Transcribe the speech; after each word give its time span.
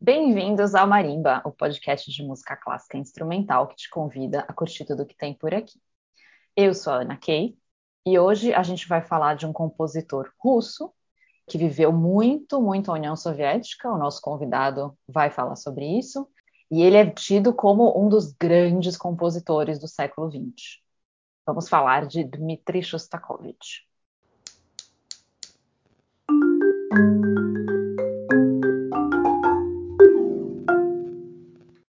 Bem-vindos 0.00 0.74
ao 0.74 0.86
Marimba, 0.88 1.40
o 1.44 1.52
podcast 1.52 2.10
de 2.10 2.22
música 2.24 2.56
clássica 2.56 2.98
instrumental 2.98 3.68
que 3.68 3.76
te 3.76 3.88
convida 3.88 4.40
a 4.40 4.52
curtir 4.52 4.84
tudo 4.84 5.06
que 5.06 5.16
tem 5.16 5.32
por 5.32 5.54
aqui. 5.54 5.80
Eu 6.56 6.74
sou 6.74 6.92
a 6.92 7.02
Ana 7.02 7.16
Kay 7.16 7.56
e 8.04 8.18
hoje 8.18 8.52
a 8.52 8.64
gente 8.64 8.88
vai 8.88 9.00
falar 9.00 9.36
de 9.36 9.46
um 9.46 9.52
compositor 9.52 10.32
russo 10.38 10.92
que 11.46 11.56
viveu 11.56 11.92
muito, 11.92 12.60
muito 12.60 12.90
a 12.90 12.94
União 12.94 13.14
Soviética. 13.14 13.92
O 13.92 13.98
nosso 13.98 14.20
convidado 14.20 14.98
vai 15.06 15.30
falar 15.30 15.54
sobre 15.54 15.86
isso. 15.86 16.28
E 16.68 16.82
ele 16.82 16.96
é 16.96 17.08
tido 17.08 17.54
como 17.54 17.96
um 17.96 18.08
dos 18.08 18.32
grandes 18.32 18.96
compositores 18.96 19.78
do 19.78 19.86
século 19.86 20.28
XX. 20.28 20.80
Vamos 21.46 21.68
falar 21.68 22.06
de 22.06 22.24
Dmitri 22.24 22.82
Shostakovich. 22.82 23.93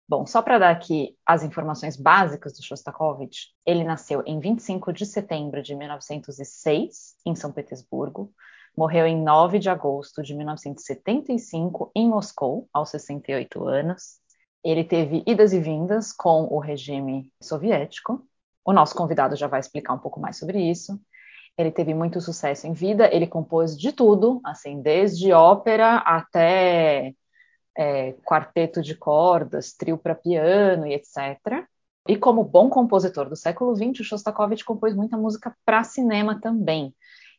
Bom, 0.07 0.27
só 0.27 0.41
para 0.41 0.59
dar 0.59 0.71
aqui 0.71 1.17
as 1.27 1.43
informações 1.43 1.97
básicas 1.97 2.53
do 2.53 2.63
Shostakovich, 2.63 3.49
ele 3.67 3.83
nasceu 3.83 4.23
em 4.25 4.39
25 4.39 4.93
de 4.93 5.05
setembro 5.05 5.61
de 5.61 5.75
1906, 5.75 7.17
em 7.27 7.35
São 7.35 7.51
Petersburgo, 7.51 8.33
morreu 8.77 9.07
em 9.07 9.21
9 9.21 9.59
de 9.59 9.69
agosto 9.69 10.23
de 10.23 10.35
1975 10.35 11.91
em 11.97 12.09
Moscou, 12.09 12.69
aos 12.73 12.91
68 12.91 13.67
anos. 13.67 14.21
Ele 14.63 14.85
teve 14.85 15.23
idas 15.27 15.53
e 15.53 15.61
vindas 15.61 16.13
com 16.13 16.45
o 16.45 16.59
regime 16.59 17.33
soviético. 17.43 18.25
O 18.65 18.73
nosso 18.73 18.95
convidado 18.95 19.37
já 19.37 19.47
vai 19.47 19.61
explicar 19.61 19.95
um 19.95 19.99
pouco 19.99 20.21
mais 20.21 20.39
sobre 20.39 20.59
isso. 20.59 20.99
Ele 21.57 21.71
teve 21.71 21.95
muito 21.95 22.21
sucesso 22.21 22.67
em 22.67 22.73
vida, 22.73 23.09
ele 23.15 23.27
compôs 23.27 23.79
de 23.79 23.93
tudo, 23.93 24.41
assim, 24.45 24.83
desde 24.83 25.33
ópera 25.33 25.99
até 25.99 27.15
é, 27.77 28.13
quarteto 28.25 28.83
de 28.83 28.95
cordas, 28.95 29.73
trio 29.73 29.97
para 29.97 30.15
piano 30.15 30.87
e 30.87 30.95
etc. 30.95 31.65
E 32.09 32.17
como 32.17 32.45
bom 32.45 32.69
compositor 32.69 33.29
do 33.29 33.37
século 33.37 33.75
XX, 33.75 34.05
Shostakovich 34.05 34.65
compôs 34.65 34.95
muita 34.95 35.17
música 35.17 35.57
para 35.65 35.85
cinema 35.85 36.41
também. 36.41 36.95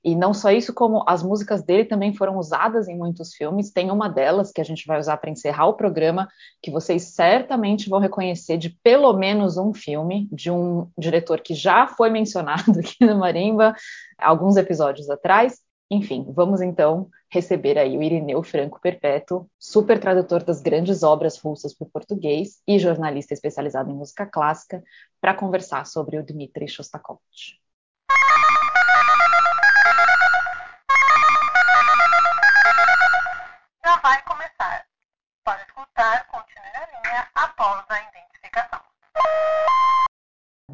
E 0.06 0.14
não 0.16 0.36
só 0.36 0.52
isso, 0.52 0.72
como 0.72 1.04
as 1.08 1.24
músicas 1.24 1.64
dele 1.64 1.84
também 1.84 2.14
foram 2.14 2.38
usadas 2.38 2.88
em 2.88 2.96
muitos 2.96 3.34
filmes. 3.34 3.72
Tem 3.72 3.90
uma 3.90 4.08
delas 4.08 4.52
que 4.52 4.62
a 4.62 4.64
gente 4.64 4.86
vai 4.86 5.00
usar 5.00 5.18
para 5.18 5.32
encerrar 5.32 5.66
o 5.66 5.74
programa, 5.74 6.28
que 6.62 6.70
vocês 6.70 7.16
certamente 7.16 7.90
vão 7.90 8.00
reconhecer 8.00 8.58
de 8.58 8.70
pelo 8.84 9.12
menos 9.14 9.58
um 9.58 9.74
filme, 9.74 10.30
de 10.32 10.52
um 10.52 10.88
diretor 10.96 11.42
que 11.42 11.56
já 11.56 11.88
foi 11.88 12.12
mencionado 12.14 12.80
aqui 12.80 13.04
no 13.04 13.18
Marimba, 13.18 13.74
alguns 14.20 14.58
episódios 14.58 15.10
atrás, 15.10 15.60
enfim, 15.90 16.26
vamos 16.30 16.62
então 16.62 17.10
receber 17.32 17.78
aí 17.80 17.98
o 17.98 18.04
Irineu 18.04 18.44
Franco 18.44 18.80
Perpétuo, 18.80 19.50
super 19.60 20.00
tradutor 20.00 20.44
das 20.44 20.62
grandes 20.62 21.02
obras 21.02 21.38
russas 21.40 21.74
para 21.74 21.88
o 21.88 21.90
português 21.90 22.62
e 22.68 22.78
jornalista 22.78 23.34
especializado 23.34 23.90
em 23.90 23.96
música 23.96 24.26
clássica, 24.26 24.84
para 25.20 25.34
conversar 25.34 25.88
sobre 25.88 26.20
o 26.20 26.24
Dmitri 26.24 26.68
Shostakovich. 26.68 27.60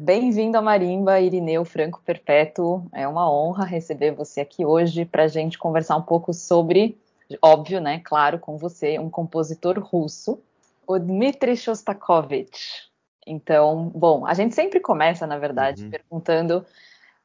Bem-vindo 0.04 0.58
a 0.58 0.60
Marimba, 0.60 1.20
Irineu 1.20 1.64
Franco 1.64 2.02
Perpétuo. 2.04 2.84
É 2.92 3.06
uma 3.06 3.32
honra 3.32 3.64
receber 3.64 4.10
você 4.10 4.40
aqui 4.40 4.64
hoje 4.64 5.04
para 5.04 5.22
a 5.22 5.28
gente 5.28 5.56
conversar 5.56 5.96
um 5.96 6.02
pouco 6.02 6.34
sobre, 6.34 6.98
óbvio, 7.40 7.80
né? 7.80 8.00
Claro, 8.04 8.40
com 8.40 8.58
você, 8.58 8.98
um 8.98 9.08
compositor 9.08 9.78
russo, 9.78 10.40
o 10.88 10.98
Dmitri 10.98 11.56
Shostakovich. 11.56 12.90
Então, 13.24 13.92
bom, 13.94 14.26
a 14.26 14.34
gente 14.34 14.56
sempre 14.56 14.80
começa, 14.80 15.24
na 15.24 15.38
verdade, 15.38 15.84
uhum. 15.84 15.90
perguntando 15.90 16.66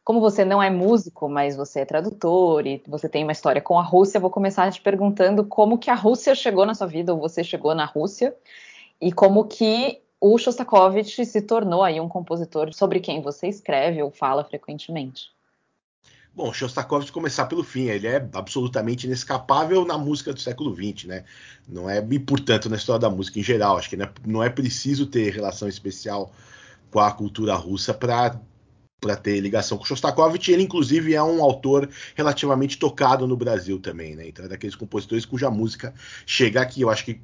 como 0.04 0.22
você 0.22 0.46
não 0.46 0.62
é 0.62 0.70
músico, 0.70 1.28
mas 1.28 1.56
você 1.56 1.80
é 1.80 1.86
tradutor 1.86 2.68
e 2.68 2.84
você 2.88 3.10
tem 3.10 3.24
uma 3.24 3.32
história 3.32 3.60
com 3.60 3.80
a 3.80 3.84
Rússia, 3.84 4.20
vou 4.20 4.30
começar 4.30 4.72
te 4.72 4.82
perguntando 4.82 5.44
como 5.44 5.80
que 5.80 5.90
a 5.90 5.96
Rússia 5.96 6.36
chegou 6.36 6.64
na 6.64 6.76
sua 6.76 6.86
vida, 6.86 7.12
ou 7.12 7.20
você 7.20 7.44
chegou 7.44 7.74
na 7.74 7.86
Rússia, 7.86 8.36
e 9.02 9.12
como 9.12 9.46
que 9.46 10.00
o 10.20 10.38
Shostakovich 10.38 11.26
se 11.26 11.42
tornou 11.42 11.84
aí 11.84 12.00
um 12.00 12.10
compositor 12.10 12.74
sobre 12.74 13.00
quem 13.00 13.22
você 13.22 13.48
escreve 13.48 14.02
ou 14.02 14.12
fala 14.12 14.44
frequentemente. 14.44 15.32
Bom, 16.34 16.54
Shostakovich 16.54 17.12
começar 17.12 17.48
pelo 17.48 17.64
fim, 17.64 17.86
ele 17.86 18.06
é 18.06 18.18
absolutamente 18.34 19.08
inescapável 19.08 19.84
na 19.86 19.98
música 19.98 20.32
do 20.32 20.40
século 20.40 20.76
XX, 20.76 21.06
né? 21.06 21.24
Não 21.68 21.90
é 21.90 21.98
e 21.98 22.20
portanto 22.20 22.70
na 22.70 22.76
história 22.76 23.00
da 23.00 23.10
música 23.10 23.40
em 23.40 23.44
geral. 23.44 23.78
Acho 23.78 23.90
que 23.90 23.98
não 23.98 24.06
é, 24.06 24.12
não 24.26 24.44
é 24.44 24.50
preciso 24.50 25.08
ter 25.08 25.34
relação 25.34 25.68
especial 25.68 26.32
com 26.92 27.00
a 27.00 27.12
cultura 27.12 27.56
russa 27.56 27.92
para 27.92 28.40
para 29.00 29.16
ter 29.16 29.40
ligação 29.40 29.78
com 29.78 29.86
Shostakovich. 29.86 30.52
Ele, 30.52 30.64
inclusive, 30.64 31.14
é 31.14 31.22
um 31.22 31.44
autor 31.44 31.90
relativamente 32.16 32.78
tocado 32.78 33.28
no 33.28 33.38
Brasil 33.38 33.80
também, 33.80 34.16
né? 34.16 34.28
Então 34.28 34.46
é 34.46 34.48
daqueles 34.48 34.76
compositores 34.76 35.26
cuja 35.26 35.52
música 35.52 35.94
chega 36.26 36.62
aqui. 36.62 36.82
Eu 36.82 36.90
acho 36.90 37.06
que 37.06 37.22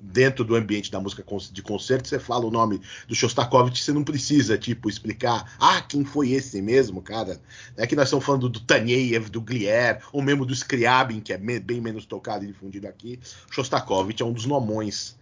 dentro 0.00 0.44
do 0.44 0.54
ambiente 0.54 0.90
da 0.90 1.00
música 1.00 1.24
de 1.52 1.62
concerto, 1.62 2.08
você 2.08 2.18
fala 2.18 2.46
o 2.46 2.50
nome 2.50 2.80
do 3.06 3.14
Shostakovich, 3.14 3.82
você 3.82 3.92
não 3.92 4.04
precisa, 4.04 4.56
tipo, 4.56 4.88
explicar, 4.88 5.54
ah, 5.58 5.82
quem 5.82 6.04
foi 6.04 6.30
esse 6.30 6.62
mesmo, 6.62 7.02
cara? 7.02 7.40
É 7.76 7.86
que 7.86 7.96
nós 7.96 8.06
estamos 8.06 8.24
falando 8.24 8.48
do 8.48 8.60
Taneyev, 8.60 9.28
do 9.28 9.40
Glier, 9.40 10.00
ou 10.12 10.22
mesmo 10.22 10.46
do 10.46 10.54
Scriabin, 10.54 11.20
que 11.20 11.32
é 11.32 11.36
bem 11.36 11.80
menos 11.80 12.06
tocado 12.06 12.44
e 12.44 12.46
difundido 12.46 12.86
aqui. 12.86 13.18
Shostakovich 13.50 14.22
é 14.22 14.24
um 14.24 14.32
dos 14.32 14.46
nomões 14.46 15.17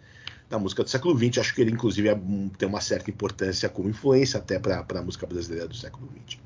da 0.49 0.59
música 0.59 0.83
do 0.83 0.91
século 0.91 1.17
XX. 1.17 1.39
Acho 1.39 1.55
que 1.55 1.61
ele, 1.61 1.73
inclusive, 1.73 2.09
é, 2.09 2.19
tem 2.59 2.69
uma 2.69 2.81
certa 2.81 3.11
importância 3.11 3.69
como 3.69 3.89
influência 3.89 4.39
até 4.39 4.59
para 4.59 4.85
a 4.89 5.03
música 5.03 5.27
brasileira 5.27 5.67
do 5.67 5.77
século 5.77 6.09
XX. 6.29 6.39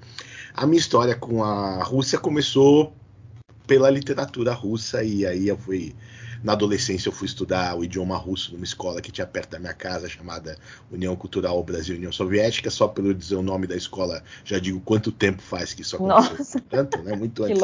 A 0.55 0.67
minha 0.67 0.81
história 0.81 1.15
com 1.15 1.45
a 1.45 1.83
Rússia 1.83 2.19
começou 2.19 2.95
pela 3.67 3.89
literatura 3.89 4.53
russa 4.53 5.05
e 5.05 5.25
aí 5.25 5.47
eu 5.47 5.57
fui 5.57 5.95
na 6.43 6.55
adolescência 6.55 7.09
eu 7.09 7.13
fui 7.13 7.27
estudar 7.27 7.79
o 7.79 7.85
idioma 7.85 8.17
russo 8.17 8.53
numa 8.53 8.65
escola 8.65 9.01
que 9.01 9.13
tinha 9.13 9.27
perto 9.27 9.51
da 9.51 9.61
minha 9.61 9.73
casa 9.73 10.09
chamada 10.09 10.59
União 10.91 11.15
Cultural 11.15 11.63
Brasil 11.63 11.95
União 11.95 12.11
Soviética 12.11 12.69
só 12.69 12.89
pelo 12.89 13.15
dizer 13.15 13.37
o 13.37 13.43
nome 13.43 13.69
da 13.69 13.77
escola 13.77 14.25
já 14.45 14.59
digo 14.59 14.81
quanto 14.81 15.13
tempo 15.13 15.41
faz 15.41 15.73
que 15.73 15.83
isso 15.83 15.95
aconteceu 15.95 16.37
Nossa. 16.37 16.61
tanto 16.69 17.01
né 17.03 17.15
muito 17.15 17.45
antes 17.45 17.63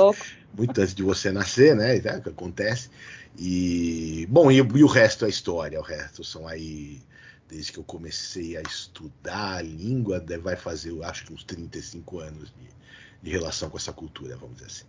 muito 0.57 0.81
antes 0.81 0.95
de 0.95 1.03
você 1.03 1.33
nascer 1.33 1.75
né 1.75 1.97
é, 1.97 2.21
que 2.21 2.29
acontece 2.29 2.89
e 3.39 4.27
bom, 4.29 4.51
e, 4.51 4.57
e, 4.57 4.85
o 4.85 4.87
resto 4.87 5.25
é 5.25 5.29
história, 5.29 5.79
o 5.79 5.83
resto 5.83 6.25
são 6.25 6.47
aí 6.47 7.03
desde 7.49 7.73
que 7.73 7.79
eu 7.79 7.85
comecei 7.85 8.57
a 8.57 8.63
estudar 8.63 9.59
a 9.59 9.63
língua, 9.63 10.25
vai 10.41 10.57
fazer, 10.57 10.91
eu 10.91 11.05
acho 11.05 11.27
que 11.27 11.33
uns 11.33 11.45
35 11.45 12.19
anos 12.19 12.53
de, 12.53 12.69
de 13.23 13.31
relação 13.31 13.71
com 13.71 13.77
essa 13.77 13.93
cultura, 13.93 14.37
vamos 14.37 14.57
dizer 14.57 14.67
assim. 14.67 14.85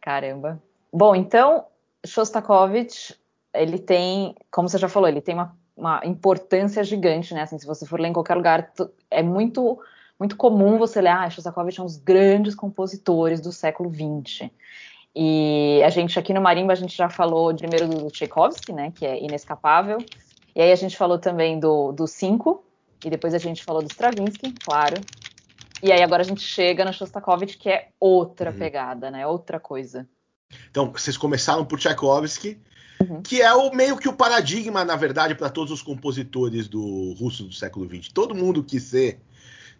Caramba. 0.00 0.60
Bom, 0.92 1.14
então 1.14 1.66
Shostakovich, 2.04 3.14
ele 3.54 3.78
tem, 3.78 4.34
como 4.50 4.68
você 4.68 4.78
já 4.78 4.88
falou, 4.88 5.08
ele 5.08 5.20
tem 5.20 5.34
uma, 5.34 5.56
uma 5.76 6.00
importância 6.04 6.82
gigante, 6.82 7.34
né? 7.34 7.42
Assim, 7.42 7.58
se 7.58 7.66
você 7.66 7.86
for 7.86 8.00
ler 8.00 8.08
em 8.08 8.12
qualquer 8.12 8.34
lugar, 8.34 8.72
é 9.10 9.22
muito 9.22 9.78
muito 10.18 10.36
comum 10.36 10.76
você 10.76 11.00
ler, 11.00 11.08
ah, 11.08 11.30
Shostakovich 11.30 11.80
é 11.80 11.82
um 11.82 11.86
dos 11.86 11.96
grandes 11.96 12.54
compositores 12.54 13.40
do 13.40 13.50
século 13.50 13.90
XX. 13.90 14.50
E 15.14 15.82
a 15.84 15.90
gente 15.90 16.18
aqui 16.18 16.32
no 16.32 16.40
Marimba 16.40 16.72
a 16.72 16.76
gente 16.76 16.96
já 16.96 17.08
falou 17.08 17.54
primeiro 17.54 17.88
do 17.88 18.10
Tchaikovsky, 18.10 18.72
né, 18.72 18.92
que 18.94 19.04
é 19.04 19.22
inescapável. 19.22 19.98
E 20.54 20.60
aí 20.60 20.72
a 20.72 20.76
gente 20.76 20.96
falou 20.96 21.18
também 21.18 21.58
do, 21.58 21.92
do 21.92 22.06
Cinco, 22.06 22.64
e 23.04 23.10
depois 23.10 23.34
a 23.34 23.38
gente 23.38 23.64
falou 23.64 23.82
do 23.82 23.90
Stravinsky, 23.90 24.54
claro. 24.64 25.00
E 25.82 25.90
aí 25.90 26.02
agora 26.02 26.22
a 26.22 26.24
gente 26.24 26.42
chega 26.42 26.84
no 26.84 26.92
Shostakovich, 26.92 27.56
que 27.56 27.68
é 27.68 27.88
outra 27.98 28.50
uhum. 28.50 28.58
pegada, 28.58 29.10
né, 29.10 29.26
outra 29.26 29.58
coisa. 29.58 30.06
Então, 30.70 30.90
vocês 30.92 31.16
começaram 31.16 31.64
por 31.64 31.78
Tchaikovsky, 31.78 32.60
uhum. 33.00 33.22
que 33.22 33.40
é 33.40 33.52
o 33.54 33.72
meio 33.72 33.96
que 33.96 34.08
o 34.08 34.12
paradigma, 34.12 34.84
na 34.84 34.96
verdade, 34.96 35.34
para 35.34 35.48
todos 35.48 35.72
os 35.72 35.80
compositores 35.80 36.68
do 36.68 37.14
russo 37.14 37.44
do 37.44 37.54
século 37.54 37.88
XX. 37.88 38.12
Todo 38.12 38.34
mundo 38.34 38.62
quis 38.62 38.82
ser 38.82 39.20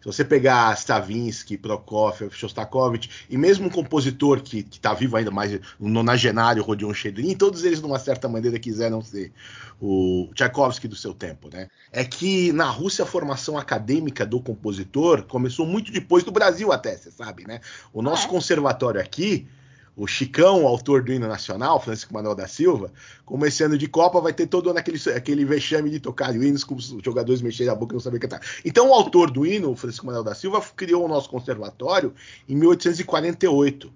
se 0.01 0.07
você 0.07 0.25
pegar 0.25 0.73
Stravinsky, 0.73 1.57
Prokofiev, 1.57 2.33
Shostakovich 2.33 3.27
e 3.29 3.37
mesmo 3.37 3.67
um 3.67 3.69
compositor 3.69 4.41
que 4.41 4.65
está 4.71 4.95
vivo 4.95 5.15
ainda 5.15 5.29
mais, 5.29 5.53
o 5.79 5.87
nonagenário 5.87 6.63
Rodion 6.63 6.91
Chedrin, 6.91 7.35
todos 7.35 7.63
eles 7.63 7.79
de 7.79 7.85
uma 7.85 7.99
certa 7.99 8.27
maneira 8.27 8.57
quiseram 8.57 8.99
ser 9.01 9.31
o 9.79 10.27
Tchaikovsky 10.33 10.87
do 10.87 10.95
seu 10.95 11.13
tempo, 11.13 11.49
né? 11.53 11.67
É 11.91 12.03
que 12.03 12.51
na 12.51 12.65
Rússia 12.65 13.03
a 13.03 13.07
formação 13.07 13.59
acadêmica 13.59 14.25
do 14.25 14.41
compositor 14.41 15.23
começou 15.23 15.67
muito 15.67 15.91
depois 15.91 16.23
do 16.23 16.31
Brasil 16.31 16.71
até, 16.71 16.97
você 16.97 17.11
sabe, 17.11 17.45
né? 17.45 17.61
O 17.93 18.01
nosso 18.01 18.25
é? 18.25 18.29
conservatório 18.29 18.99
aqui 18.99 19.47
o 19.95 20.07
Chicão, 20.07 20.63
o 20.63 20.67
autor 20.67 21.03
do 21.03 21.11
hino 21.11 21.27
nacional, 21.27 21.81
Francisco 21.81 22.13
Manuel 22.13 22.35
da 22.35 22.47
Silva, 22.47 22.91
como 23.25 23.45
esse 23.45 23.63
ano 23.63 23.77
de 23.77 23.87
Copa 23.87 24.21
vai 24.21 24.33
ter 24.33 24.47
todo 24.47 24.69
ano 24.69 24.79
aquele, 24.79 24.97
aquele 25.15 25.45
vexame 25.45 25.89
de 25.89 25.99
tocar 25.99 26.35
hinos 26.35 26.63
com 26.63 26.75
os 26.75 26.95
jogadores 27.03 27.41
mexerem 27.41 27.71
a 27.71 27.75
boca 27.75 27.93
e 27.93 27.95
não 27.95 28.01
saber 28.01 28.19
cantar. 28.19 28.41
Então 28.63 28.89
o 28.89 28.93
autor 28.93 29.29
do 29.29 29.45
hino, 29.45 29.75
Francisco 29.75 30.05
Manuel 30.05 30.23
da 30.23 30.33
Silva, 30.33 30.61
criou 30.75 31.05
o 31.05 31.07
nosso 31.07 31.29
conservatório 31.29 32.13
em 32.47 32.55
1848. 32.55 33.91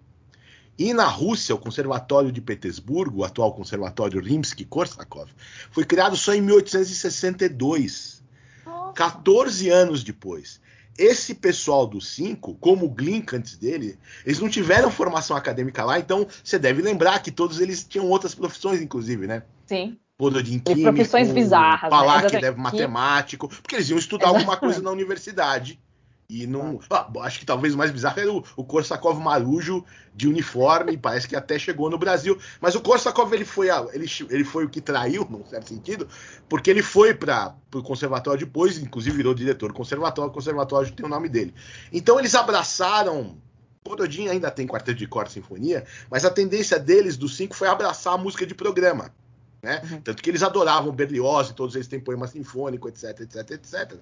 E 0.78 0.94
na 0.94 1.06
Rússia, 1.06 1.56
o 1.56 1.58
Conservatório 1.58 2.34
de 2.34 2.42
Petersburgo, 2.42 3.22
o 3.22 3.24
atual 3.24 3.54
Conservatório 3.54 4.22
Rimsky-Korsakov, 4.22 5.30
foi 5.72 5.86
criado 5.86 6.18
só 6.18 6.34
em 6.34 6.42
1862, 6.42 8.22
Nossa. 8.66 8.94
14 8.94 9.70
anos 9.70 10.04
depois. 10.04 10.60
Esse 10.98 11.36
pessoal 11.36 11.86
do 11.86 12.00
5, 12.00 12.56
como 12.56 12.86
o 12.86 12.90
Glink 12.90 13.36
antes 13.36 13.58
dele, 13.58 13.98
eles 14.26 14.40
não 14.40 14.48
tiveram 14.48 14.90
formação 14.90 15.36
acadêmica 15.36 15.84
lá, 15.84 16.00
então 16.00 16.26
você 16.44 16.58
deve 16.58 16.82
lembrar 16.82 17.20
que 17.20 17.32
todos 17.32 17.60
eles 17.60 17.84
tinham 17.84 18.08
outras 18.08 18.34
profissões, 18.34 18.82
inclusive, 18.82 19.28
né? 19.28 19.44
Sim. 19.66 19.98
Químico, 20.18 20.94
profissões 20.94 21.30
bizarras, 21.30 21.90
Palak 21.90 22.34
né? 22.34 22.40
deve 22.40 22.58
matemático, 22.58 23.50
porque 23.50 23.76
eles 23.76 23.90
iam 23.90 24.00
estudar 24.00 24.28
Exatamente. 24.28 24.50
alguma 24.50 24.58
coisa 24.58 24.82
na 24.82 24.90
universidade. 24.90 25.78
E 26.28 26.48
não. 26.48 26.80
Ah, 26.90 27.08
acho 27.22 27.40
que 27.40 27.46
talvez 27.46 27.76
o 27.76 27.78
mais 27.78 27.92
bizarro 27.92 28.20
era 28.20 28.34
o, 28.34 28.44
o 28.56 28.64
Korsakov 28.64 29.20
marujo 29.20 29.86
de 30.14 30.28
uniforme, 30.28 30.98
parece 30.98 31.28
que 31.28 31.36
até 31.36 31.60
chegou 31.60 31.90
no 31.90 31.98
Brasil. 31.98 32.38
Mas 32.60 32.74
o 32.74 32.82
Korsakov 32.82 33.32
ele 33.34 33.46
foi, 33.46 33.70
a, 33.70 33.86
ele, 33.94 34.08
ele 34.30 34.44
foi 34.44 34.66
o 34.66 34.70
que 34.70 34.82
traiu, 34.82 35.28
num 35.30 35.46
certo 35.46 35.70
sentido, 35.70 36.08
porque 36.50 36.70
ele 36.70 36.82
foi 36.82 37.14
para 37.14 37.56
o 37.74 37.84
conservatório 37.84 38.46
depois, 38.46 38.80
inclusive 38.80 39.16
virou 39.16 39.34
diretor 39.34 39.68
do 39.68 39.76
conservatório, 39.76 40.32
o 40.32 40.34
conservatório 40.34 40.92
tem 40.92 41.06
o 41.06 41.10
nome 41.10 41.30
dele. 41.30 41.54
Então 41.92 42.20
eles 42.20 42.34
abraçaram. 42.34 43.38
Borodin 43.84 44.30
ainda 44.30 44.50
tem 44.50 44.66
quarteto 44.66 44.98
de 44.98 45.06
corda 45.06 45.30
sinfonia, 45.30 45.86
mas 46.10 46.26
a 46.26 46.32
tendência 46.32 46.80
deles, 46.80 47.16
dos 47.18 47.38
cinco, 47.38 47.56
foi 47.56 47.68
abraçar 47.68 48.16
a 48.16 48.18
música 48.18 48.44
de 48.44 48.56
programa. 48.56 49.14
Né? 49.66 49.82
Uhum. 49.90 50.02
Tanto 50.02 50.22
que 50.22 50.30
eles 50.30 50.44
adoravam 50.44 50.92
Berlioz, 50.92 51.52
todos 51.52 51.74
eles 51.74 51.88
têm 51.88 52.00
poema 52.00 52.28
sinfônico, 52.28 52.88
etc, 52.88 53.22
etc, 53.22 53.50
etc. 53.50 53.96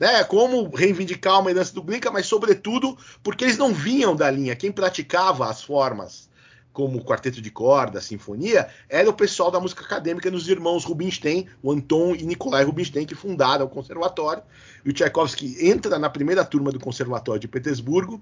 Né? 0.00 0.24
Como 0.24 0.68
reivindicar 0.74 1.40
uma 1.40 1.52
herança 1.52 1.72
do 1.72 1.84
Glinka, 1.84 2.10
mas 2.10 2.26
sobretudo 2.26 2.98
porque 3.22 3.44
eles 3.44 3.56
não 3.56 3.72
vinham 3.72 4.16
da 4.16 4.28
linha. 4.28 4.56
Quem 4.56 4.72
praticava 4.72 5.48
as 5.48 5.62
formas 5.62 6.28
como 6.72 6.98
o 6.98 7.04
quarteto 7.04 7.40
de 7.40 7.48
corda, 7.48 8.00
a 8.00 8.02
sinfonia, 8.02 8.68
era 8.88 9.08
o 9.08 9.12
pessoal 9.12 9.52
da 9.52 9.60
música 9.60 9.84
acadêmica 9.84 10.28
nos 10.28 10.48
irmãos 10.48 10.84
Rubinstein, 10.84 11.46
o 11.62 11.70
Anton 11.70 12.16
e 12.16 12.24
Nikolai 12.24 12.64
Rubinstein, 12.64 13.06
que 13.06 13.14
fundaram 13.14 13.66
o 13.66 13.68
conservatório. 13.68 14.42
E 14.84 14.90
o 14.90 14.92
Tchaikovsky 14.92 15.68
entra 15.68 15.96
na 15.96 16.10
primeira 16.10 16.44
turma 16.44 16.72
do 16.72 16.80
conservatório 16.80 17.40
de 17.40 17.46
Petersburgo, 17.46 18.20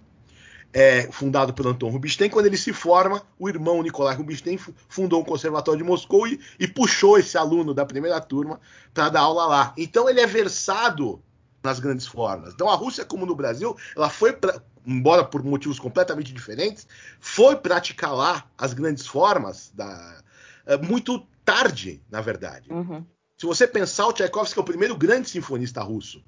é, 0.72 1.10
fundado 1.12 1.52
pelo 1.52 1.68
Anton 1.68 1.90
Rubinstein. 1.90 2.30
Quando 2.30 2.46
ele 2.46 2.56
se 2.56 2.72
forma, 2.72 3.22
o 3.38 3.48
irmão 3.48 3.82
Nikolai 3.82 4.14
Rubinstein 4.14 4.58
fundou 4.88 5.20
um 5.20 5.24
conservatório 5.24 5.78
de 5.78 5.84
Moscou 5.84 6.26
e, 6.26 6.40
e 6.58 6.66
puxou 6.66 7.18
esse 7.18 7.36
aluno 7.36 7.74
da 7.74 7.84
primeira 7.84 8.20
turma 8.20 8.60
para 8.94 9.08
dar 9.08 9.20
aula 9.20 9.46
lá. 9.46 9.74
Então 9.76 10.08
ele 10.08 10.20
é 10.20 10.26
versado 10.26 11.22
nas 11.62 11.78
grandes 11.78 12.06
formas. 12.06 12.54
Então 12.54 12.68
a 12.68 12.74
Rússia, 12.74 13.04
como 13.04 13.26
no 13.26 13.36
Brasil, 13.36 13.76
ela 13.94 14.08
foi 14.08 14.32
pra, 14.32 14.60
embora 14.86 15.24
por 15.24 15.42
motivos 15.44 15.78
completamente 15.78 16.32
diferentes, 16.32 16.86
foi 17.20 17.56
praticar 17.56 18.14
lá 18.14 18.44
as 18.56 18.72
grandes 18.72 19.06
formas 19.06 19.70
da, 19.74 20.22
é, 20.66 20.76
muito 20.78 21.24
tarde, 21.44 22.02
na 22.10 22.20
verdade. 22.20 22.72
Uhum. 22.72 23.04
Se 23.36 23.46
você 23.46 23.66
pensar, 23.66 24.06
o 24.06 24.12
Tchaikovsky 24.12 24.58
é 24.58 24.62
o 24.62 24.64
primeiro 24.64 24.96
grande 24.96 25.28
sinfonista 25.28 25.82
russo. 25.82 26.22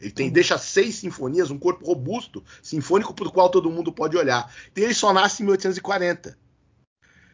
Ele 0.00 0.10
tem, 0.10 0.30
deixa 0.30 0.58
seis 0.58 0.96
sinfonias, 0.96 1.50
um 1.50 1.58
corpo 1.58 1.84
robusto, 1.84 2.42
sinfônico, 2.62 3.14
para 3.14 3.28
o 3.28 3.32
qual 3.32 3.48
todo 3.48 3.70
mundo 3.70 3.92
pode 3.92 4.16
olhar. 4.16 4.52
E 4.76 4.80
ele 4.80 4.94
só 4.94 5.12
nasce 5.12 5.42
em 5.42 5.46
1840. 5.46 6.38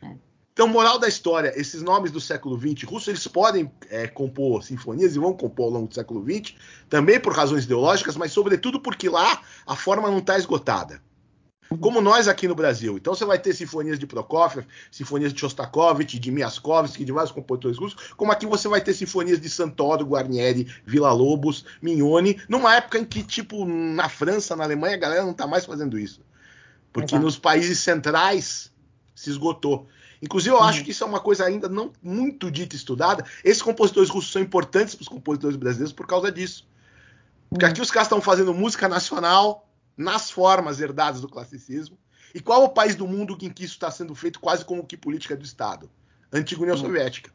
É. 0.02 0.16
Então, 0.52 0.68
moral 0.68 0.98
da 0.98 1.08
história, 1.08 1.52
esses 1.54 1.82
nomes 1.82 2.10
do 2.10 2.20
século 2.20 2.58
XX 2.58 2.84
russo, 2.84 3.10
eles 3.10 3.26
podem 3.26 3.70
é, 3.90 4.06
compor 4.06 4.62
sinfonias 4.62 5.14
e 5.14 5.18
vão 5.18 5.34
compor 5.34 5.66
ao 5.66 5.72
longo 5.72 5.88
do 5.88 5.94
século 5.94 6.24
XX, 6.24 6.54
também 6.88 7.20
por 7.20 7.32
razões 7.32 7.64
ideológicas, 7.64 8.16
mas 8.16 8.32
sobretudo 8.32 8.80
porque 8.80 9.08
lá 9.08 9.42
a 9.66 9.76
forma 9.76 10.10
não 10.10 10.18
está 10.18 10.38
esgotada. 10.38 11.02
Como 11.80 12.00
nós 12.00 12.28
aqui 12.28 12.46
no 12.46 12.54
Brasil. 12.54 12.96
Então 12.96 13.14
você 13.14 13.24
vai 13.24 13.38
ter 13.38 13.52
sinfonias 13.52 13.98
de 13.98 14.06
Prokofiev, 14.06 14.66
sinfonias 14.90 15.32
de 15.32 15.40
Shostakovich, 15.40 16.18
de 16.18 16.30
Miaskovsky, 16.30 17.04
de 17.04 17.12
vários 17.12 17.32
compositores 17.32 17.76
russos, 17.76 18.12
como 18.16 18.30
aqui 18.30 18.46
você 18.46 18.68
vai 18.68 18.80
ter 18.80 18.94
sinfonias 18.94 19.40
de 19.40 19.50
Santoro, 19.50 20.04
Guarnieri, 20.04 20.72
Villa-Lobos, 20.84 21.64
Mignoni, 21.82 22.40
numa 22.48 22.76
época 22.76 22.98
em 22.98 23.04
que, 23.04 23.22
tipo, 23.22 23.64
na 23.66 24.08
França, 24.08 24.54
na 24.54 24.64
Alemanha, 24.64 24.94
a 24.94 24.98
galera 24.98 25.22
não 25.22 25.32
está 25.32 25.46
mais 25.46 25.64
fazendo 25.66 25.98
isso. 25.98 26.20
Porque 26.92 27.14
Exato. 27.14 27.24
nos 27.24 27.38
países 27.38 27.80
centrais 27.80 28.72
se 29.14 29.30
esgotou. 29.30 29.88
Inclusive, 30.22 30.54
eu 30.54 30.58
uhum. 30.58 30.64
acho 30.64 30.84
que 30.84 30.90
isso 30.90 31.04
é 31.04 31.06
uma 31.06 31.20
coisa 31.20 31.44
ainda 31.44 31.68
não 31.68 31.92
muito 32.02 32.50
dita 32.50 32.74
e 32.74 32.78
estudada. 32.78 33.24
Esses 33.44 33.62
compositores 33.62 34.08
russos 34.08 34.32
são 34.32 34.40
importantes 34.40 34.94
para 34.94 35.02
os 35.02 35.08
compositores 35.08 35.56
brasileiros 35.56 35.92
por 35.92 36.06
causa 36.06 36.30
disso. 36.30 36.66
Porque 37.50 37.64
uhum. 37.64 37.70
aqui 37.70 37.80
os 37.80 37.90
caras 37.90 38.06
estão 38.06 38.20
fazendo 38.20 38.54
música 38.54 38.88
nacional, 38.88 39.65
nas 39.96 40.30
formas 40.30 40.80
herdadas 40.80 41.20
do 41.20 41.28
classicismo. 41.28 41.98
E 42.34 42.40
qual 42.40 42.62
é 42.62 42.64
o 42.66 42.70
país 42.70 42.94
do 42.94 43.06
mundo 43.06 43.36
em 43.40 43.50
que 43.50 43.64
isso 43.64 43.74
está 43.74 43.90
sendo 43.90 44.14
feito 44.14 44.38
quase 44.40 44.64
como 44.64 44.86
que 44.86 44.96
política 44.96 45.36
do 45.36 45.44
Estado? 45.44 45.90
Antiga 46.32 46.62
União 46.62 46.76
hum. 46.76 46.80
Soviética. 46.80 47.30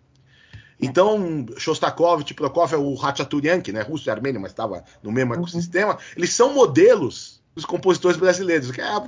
Então, 0.81 1.45
Shostakovich, 1.57 2.33
Prokofiev, 2.33 2.81
o 2.81 2.95
Ratchaturian, 2.95 3.61
que 3.61 3.71
né, 3.71 3.81
russo 3.81 4.09
e 4.09 4.11
armênio, 4.11 4.41
mas 4.41 4.51
estava 4.51 4.83
no 5.03 5.11
mesmo 5.11 5.33
uhum. 5.33 5.39
ecossistema, 5.39 5.97
eles 6.17 6.33
são 6.33 6.53
modelos 6.53 7.39
dos 7.53 7.65
compositores 7.65 8.17
brasileiros. 8.17 8.71
Que 8.71 8.81
é 8.81 8.85
a 8.85 8.99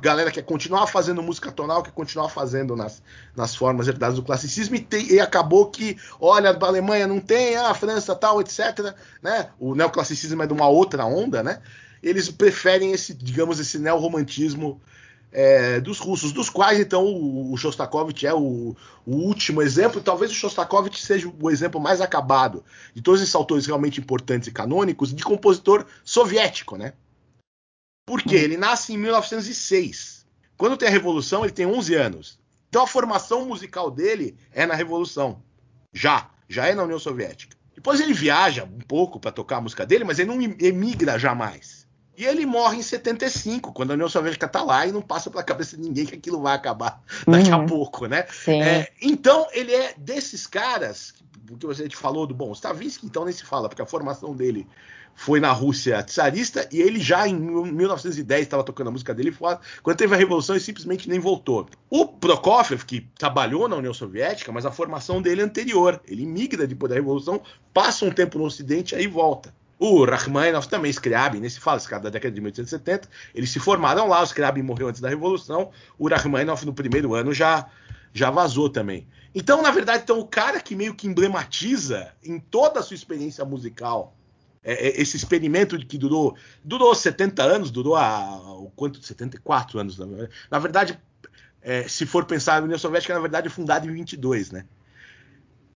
galera 0.00 0.30
quer 0.30 0.42
continuar 0.42 0.86
fazendo 0.86 1.22
música 1.22 1.50
tonal, 1.50 1.82
quer 1.82 1.90
continuar 1.90 2.28
fazendo 2.28 2.76
nas, 2.76 3.02
nas 3.34 3.56
formas 3.56 3.88
herdadas 3.88 4.16
do 4.16 4.22
classicismo, 4.22 4.76
e, 4.76 4.86
e 5.14 5.18
acabou 5.18 5.68
que, 5.68 5.96
olha, 6.20 6.50
a 6.50 6.66
Alemanha 6.66 7.08
não 7.08 7.18
tem, 7.18 7.56
a 7.56 7.74
França 7.74 8.14
tal, 8.14 8.40
etc. 8.40 8.94
Né? 9.20 9.50
O 9.58 9.74
neoclassicismo 9.74 10.42
é 10.42 10.46
de 10.46 10.52
uma 10.52 10.68
outra 10.68 11.04
onda, 11.04 11.42
né? 11.42 11.60
Eles 12.06 12.30
preferem 12.30 12.92
esse, 12.92 13.12
digamos, 13.12 13.58
esse 13.58 13.80
neorromantismo 13.80 14.80
é, 15.32 15.80
dos 15.80 15.98
russos, 15.98 16.30
dos 16.30 16.48
quais 16.48 16.78
então 16.78 17.04
o, 17.04 17.52
o 17.52 17.56
Shostakovich 17.56 18.24
é 18.24 18.32
o, 18.32 18.76
o, 19.04 19.16
último 19.16 19.60
exemplo. 19.60 20.00
Talvez 20.00 20.30
o 20.30 20.34
Shostakovich 20.34 21.04
seja 21.04 21.28
o 21.28 21.50
exemplo 21.50 21.80
mais 21.80 22.00
acabado 22.00 22.64
de 22.94 23.02
todos 23.02 23.20
esses 23.20 23.34
autores 23.34 23.66
realmente 23.66 24.00
importantes 24.00 24.46
e 24.46 24.52
canônicos 24.52 25.12
de 25.12 25.24
compositor 25.24 25.84
soviético, 26.04 26.76
né? 26.76 26.92
Porque 28.06 28.36
hum. 28.36 28.40
ele 28.40 28.56
nasce 28.56 28.94
em 28.94 28.98
1906. 28.98 30.24
Quando 30.56 30.76
tem 30.76 30.86
a 30.86 30.92
Revolução, 30.92 31.42
ele 31.42 31.52
tem 31.52 31.66
11 31.66 31.94
anos. 31.96 32.38
Então 32.68 32.84
a 32.84 32.86
formação 32.86 33.46
musical 33.46 33.90
dele 33.90 34.36
é 34.52 34.64
na 34.64 34.76
Revolução. 34.76 35.42
Já, 35.92 36.30
já 36.48 36.68
é 36.68 36.74
na 36.74 36.84
União 36.84 37.00
Soviética. 37.00 37.56
Depois 37.74 38.00
ele 38.00 38.14
viaja 38.14 38.62
um 38.62 38.78
pouco 38.78 39.18
para 39.18 39.32
tocar 39.32 39.56
a 39.56 39.60
música 39.60 39.84
dele, 39.84 40.04
mas 40.04 40.20
ele 40.20 40.28
não 40.28 40.40
emigra 40.40 41.18
jamais. 41.18 41.85
E 42.16 42.24
ele 42.24 42.46
morre 42.46 42.78
em 42.78 42.82
75, 42.82 43.72
quando 43.72 43.90
a 43.90 43.94
União 43.94 44.08
Soviética 44.08 44.46
está 44.46 44.62
lá 44.62 44.86
e 44.86 44.92
não 44.92 45.02
passa 45.02 45.30
pela 45.30 45.42
cabeça 45.42 45.76
de 45.76 45.82
ninguém 45.82 46.06
que 46.06 46.14
aquilo 46.14 46.40
vai 46.40 46.54
acabar 46.54 47.02
daqui 47.28 47.50
uhum. 47.50 47.62
a 47.62 47.66
pouco, 47.66 48.06
né? 48.06 48.26
É, 48.62 48.90
então, 49.02 49.46
ele 49.52 49.74
é 49.74 49.94
desses 49.98 50.46
caras, 50.46 51.14
porque 51.46 51.66
você 51.66 51.88
te 51.88 51.96
falou 51.96 52.26
do 52.26 52.34
bom, 52.34 52.52
Stravinsky, 52.52 53.06
então 53.06 53.24
nem 53.24 53.34
se 53.34 53.44
fala, 53.44 53.68
porque 53.68 53.82
a 53.82 53.86
formação 53.86 54.34
dele 54.34 54.66
foi 55.16 55.40
na 55.40 55.50
Rússia 55.50 56.02
tsarista 56.02 56.68
e 56.70 56.80
ele 56.80 57.00
já 57.00 57.26
em 57.26 57.34
1910 57.34 58.42
estava 58.42 58.62
tocando 58.62 58.88
a 58.88 58.90
música 58.90 59.14
dele 59.14 59.32
fora. 59.32 59.58
Quando 59.82 59.96
teve 59.96 60.14
a 60.14 60.18
revolução, 60.18 60.54
ele 60.54 60.62
simplesmente 60.62 61.08
nem 61.08 61.18
voltou. 61.18 61.66
O 61.88 62.06
Prokofiev, 62.06 62.84
que 62.84 63.08
trabalhou 63.18 63.66
na 63.66 63.76
União 63.76 63.94
Soviética, 63.94 64.52
mas 64.52 64.66
a 64.66 64.70
formação 64.70 65.22
dele 65.22 65.40
é 65.40 65.44
anterior. 65.44 66.00
Ele 66.06 66.26
migra 66.26 66.66
depois 66.66 66.90
da 66.90 66.96
revolução, 66.96 67.40
passa 67.72 68.04
um 68.04 68.10
tempo 68.10 68.38
no 68.38 68.44
Ocidente 68.44 68.94
aí 68.94 69.06
volta. 69.06 69.54
O 69.78 70.04
Rachmaninoff 70.04 70.68
também, 70.68 70.90
Scriabin, 70.90 71.40
nem 71.40 71.50
se 71.50 71.60
fala, 71.60 71.76
esse 71.76 71.88
cara 71.88 72.04
da 72.04 72.10
década 72.10 72.34
de 72.34 72.40
1870, 72.40 73.08
eles 73.34 73.50
se 73.50 73.60
formaram 73.60 74.08
lá, 74.08 74.22
o 74.22 74.24
Scriabin 74.24 74.62
morreu 74.62 74.88
antes 74.88 75.00
da 75.00 75.08
Revolução, 75.08 75.70
o 75.98 76.08
Rachmaninoff 76.08 76.64
no 76.64 76.72
primeiro 76.72 77.14
ano 77.14 77.32
já, 77.32 77.66
já 78.12 78.30
vazou 78.30 78.70
também. 78.70 79.06
Então, 79.34 79.60
na 79.60 79.70
verdade, 79.70 80.04
então, 80.04 80.18
o 80.18 80.26
cara 80.26 80.60
que 80.60 80.74
meio 80.74 80.94
que 80.94 81.06
emblematiza 81.06 82.10
em 82.24 82.40
toda 82.40 82.80
a 82.80 82.82
sua 82.82 82.94
experiência 82.94 83.44
musical 83.44 84.16
é, 84.66 84.88
é, 84.88 85.00
esse 85.00 85.16
experimento 85.16 85.78
que 85.78 85.96
durou, 85.96 86.36
durou 86.64 86.92
70 86.92 87.40
anos, 87.40 87.70
durou 87.70 87.94
a, 87.94 88.36
o 88.58 88.68
quanto? 88.74 89.00
74 89.00 89.78
anos, 89.78 89.96
na 90.50 90.58
verdade. 90.58 90.98
É, 91.62 91.86
se 91.86 92.04
for 92.04 92.24
pensar, 92.24 92.60
a 92.60 92.64
União 92.64 92.78
Soviética, 92.78 93.14
na 93.14 93.20
verdade, 93.20 93.46
é 93.46 93.50
fundada 93.50 93.86
em 93.86 93.92
22, 93.92 94.50
né? 94.50 94.66